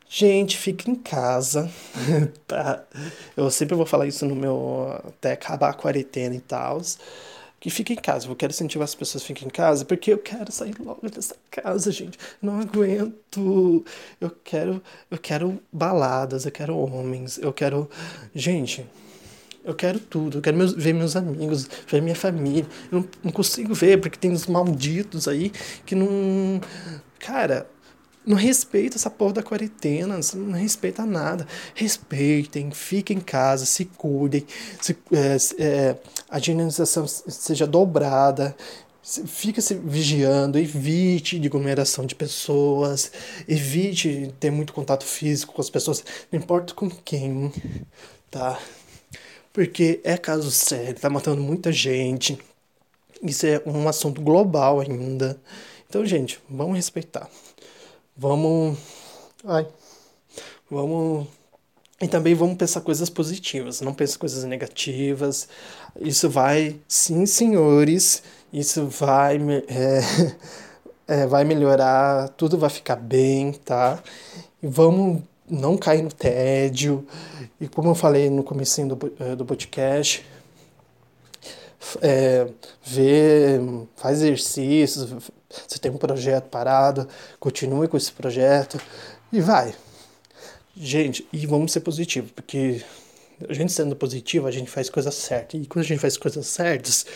Gente, 0.09 0.57
fica 0.57 0.90
em 0.90 0.95
casa, 0.95 1.71
tá? 2.47 2.85
Eu 3.37 3.51
sempre 3.51 3.75
vou 3.75 3.85
falar 3.87 4.07
isso 4.07 4.25
no 4.25 4.37
meu. 4.37 5.01
até 5.09 5.33
acabar 5.33 5.71
a 5.71 5.75
quarentena 5.75 6.35
e 6.35 6.40
tal. 6.40 6.81
Que 7.59 7.71
fique 7.71 7.92
em 7.92 7.97
casa. 7.97 8.29
Eu 8.29 8.37
quero 8.37 8.53
incentivar 8.53 8.85
as 8.85 8.95
pessoas 8.95 9.23
a 9.23 9.27
fiquem 9.27 9.49
em 9.49 9.51
casa, 9.51 9.85
porque 9.85 10.12
eu 10.12 10.19
quero 10.19 10.53
sair 10.53 10.75
logo 10.79 11.09
dessa 11.09 11.37
casa, 11.51 11.90
gente. 11.90 12.19
Não 12.40 12.61
aguento. 12.61 13.85
Eu 14.21 14.31
quero, 14.45 14.83
eu 15.11 15.19
quero 15.19 15.61
baladas, 15.73 16.45
eu 16.45 16.53
quero 16.53 16.77
homens, 16.77 17.38
eu 17.38 17.53
quero. 17.53 17.90
Gente, 18.35 18.87
eu 19.64 19.75
quero 19.75 19.99
tudo. 19.99 20.38
Eu 20.38 20.42
quero 20.42 20.57
meus, 20.57 20.73
ver 20.73 20.92
meus 20.92 21.16
amigos, 21.16 21.69
ver 21.88 22.01
minha 22.01 22.14
família. 22.14 22.66
Eu 22.90 23.01
não, 23.01 23.09
não 23.25 23.33
consigo 23.33 23.75
ver, 23.75 24.01
porque 24.01 24.19
tem 24.19 24.31
uns 24.31 24.47
malditos 24.47 25.27
aí 25.27 25.51
que 25.85 25.95
não. 25.95 26.61
Cara, 27.19 27.66
não 28.27 28.37
respeita 28.37 28.97
essa 28.97 29.09
porra 29.09 29.35
da 29.35 29.43
quarentena, 29.43 30.19
não 30.35 30.59
respeita 30.59 31.07
nada. 31.07 31.47
Respeitem, 31.75 32.73
fiquem 32.73 33.19
em 33.19 33.21
casa, 33.21 33.65
se 33.65 33.85
cuidem, 33.85 34.45
se, 34.81 34.97
é, 35.12 35.62
é, 35.62 35.97
a 36.29 36.39
higienização 36.39 37.07
seja 37.07 37.67
dobrada, 37.67 38.57
fica 39.03 39.61
se 39.61 39.75
vigiando, 39.75 40.59
evite 40.59 41.39
de 41.39 41.47
aglomeração 41.47 42.05
de 42.05 42.17
pessoas, 42.17 43.12
evite 43.47 44.35
ter 44.41 44.51
muito 44.51 44.73
contato 44.73 45.05
físico 45.05 45.55
com 45.55 45.61
as 45.61 45.71
pessoas, 45.71 46.05
não 46.33 46.41
importa 46.41 46.75
com 46.75 46.91
quem, 46.91 47.53
tá? 48.29 48.59
Porque 49.53 50.01
é 50.03 50.19
caso 50.19 50.51
sério, 50.51 50.99
tá 51.01 51.09
matando 51.09 51.41
muita 51.41 51.73
gente. 51.73 52.37
Isso 53.23 53.47
é 53.47 53.62
um 53.65 53.89
assunto 53.89 54.21
global 54.21 54.81
ainda. 54.81 55.41
Então, 55.89 56.05
gente, 56.05 56.39
vamos 56.51 56.77
respeitar. 56.77 57.31
Vamos. 58.17 58.79
Ai. 59.45 59.67
Vamos. 60.71 61.27
E 62.01 62.09
também 62.09 62.35
vamos 62.35 62.57
pensar 62.57 62.81
coisas 62.81 63.09
positivas, 63.09 63.81
não 63.81 63.95
pensar 63.95 64.19
coisas 64.19 64.45
negativas. 64.45 65.49
Isso 66.01 66.29
vai, 66.29 66.77
sim, 66.87 67.25
senhores, 67.25 68.23
isso 68.53 68.87
vai, 68.87 69.39
é, 69.69 70.01
é, 71.23 71.27
vai 71.27 71.45
melhorar, 71.45 72.29
tudo 72.31 72.59
vai 72.59 72.69
ficar 72.71 72.97
bem, 72.97 73.53
tá? 73.53 74.03
E 74.63 74.67
vamos 74.67 75.23
não 75.49 75.77
cair 75.77 76.03
no 76.03 76.13
tédio. 76.13 77.07
E 77.61 77.69
como 77.69 77.91
eu 77.91 77.95
falei 77.95 78.29
no 78.29 78.43
começo 78.43 78.85
do, 78.87 79.13
eh, 79.21 79.37
do 79.37 79.45
podcast, 79.45 80.25
é, 82.03 82.46
ver, 82.83 83.61
faz 83.96 84.22
exercícios, 84.22 85.11
você 85.66 85.79
tem 85.79 85.90
um 85.90 85.96
projeto 85.96 86.49
parado, 86.49 87.09
continue 87.38 87.88
com 87.88 87.96
esse 87.96 88.12
projeto 88.12 88.81
e 89.33 89.40
vai. 89.40 89.75
Gente, 90.77 91.27
e 91.33 91.46
vamos 91.46 91.72
ser 91.72 91.81
positivos, 91.81 92.31
porque 92.33 92.83
a 93.49 93.53
gente 93.53 93.72
sendo 93.72 93.96
positivo, 93.96 94.46
a 94.46 94.51
gente 94.51 94.70
faz 94.70 94.90
coisas 94.90 95.14
certas. 95.14 95.61
E 95.61 95.66
quando 95.66 95.85
a 95.85 95.88
gente 95.88 96.01
faz 96.01 96.16
coisas 96.16 96.46
certas, 96.46 97.07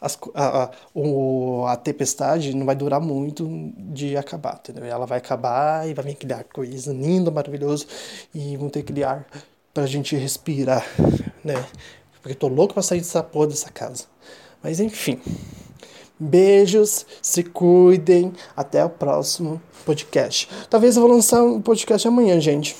as, 0.00 0.18
a, 0.34 0.64
a, 0.64 0.70
o, 0.94 1.64
a 1.66 1.76
tempestade 1.76 2.54
não 2.54 2.64
vai 2.64 2.76
durar 2.76 3.00
muito 3.00 3.72
de 3.76 4.16
acabar, 4.16 4.60
entendeu? 4.60 4.84
Ela 4.84 5.06
vai 5.06 5.18
acabar 5.18 5.88
e 5.88 5.94
vai 5.94 6.04
vir 6.04 6.12
aquele 6.12 6.32
arco-íris 6.32 6.86
lindo, 6.86 7.32
maravilhoso, 7.32 7.86
e 8.34 8.56
vão 8.56 8.68
ter 8.68 8.80
aquele 8.80 9.02
ar 9.02 9.26
pra 9.74 9.86
gente 9.86 10.16
respirar, 10.16 10.84
né? 11.44 11.54
Porque 12.28 12.44
eu 12.44 12.50
tô 12.50 12.54
louco 12.54 12.74
pra 12.74 12.82
sair 12.82 12.98
dessa 12.98 13.22
porra 13.22 13.46
dessa 13.46 13.70
casa. 13.70 14.04
Mas 14.62 14.80
enfim. 14.80 15.18
Beijos, 16.20 17.06
se 17.22 17.42
cuidem. 17.42 18.34
Até 18.54 18.84
o 18.84 18.90
próximo 18.90 19.62
podcast. 19.86 20.46
Talvez 20.68 20.96
eu 20.96 21.02
vou 21.02 21.10
lançar 21.10 21.42
um 21.42 21.62
podcast 21.62 22.06
amanhã, 22.06 22.38
gente. 22.38 22.76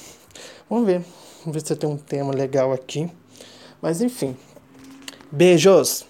Vamos 0.69 0.85
ver. 0.85 1.03
Vamos 1.41 1.55
ver 1.55 1.67
se 1.67 1.75
tem 1.77 1.89
um 1.89 1.97
tema 1.97 2.35
legal 2.35 2.75
aqui. 2.75 3.11
Mas 3.81 4.03
enfim. 4.03 4.37
Beijos! 5.33 6.08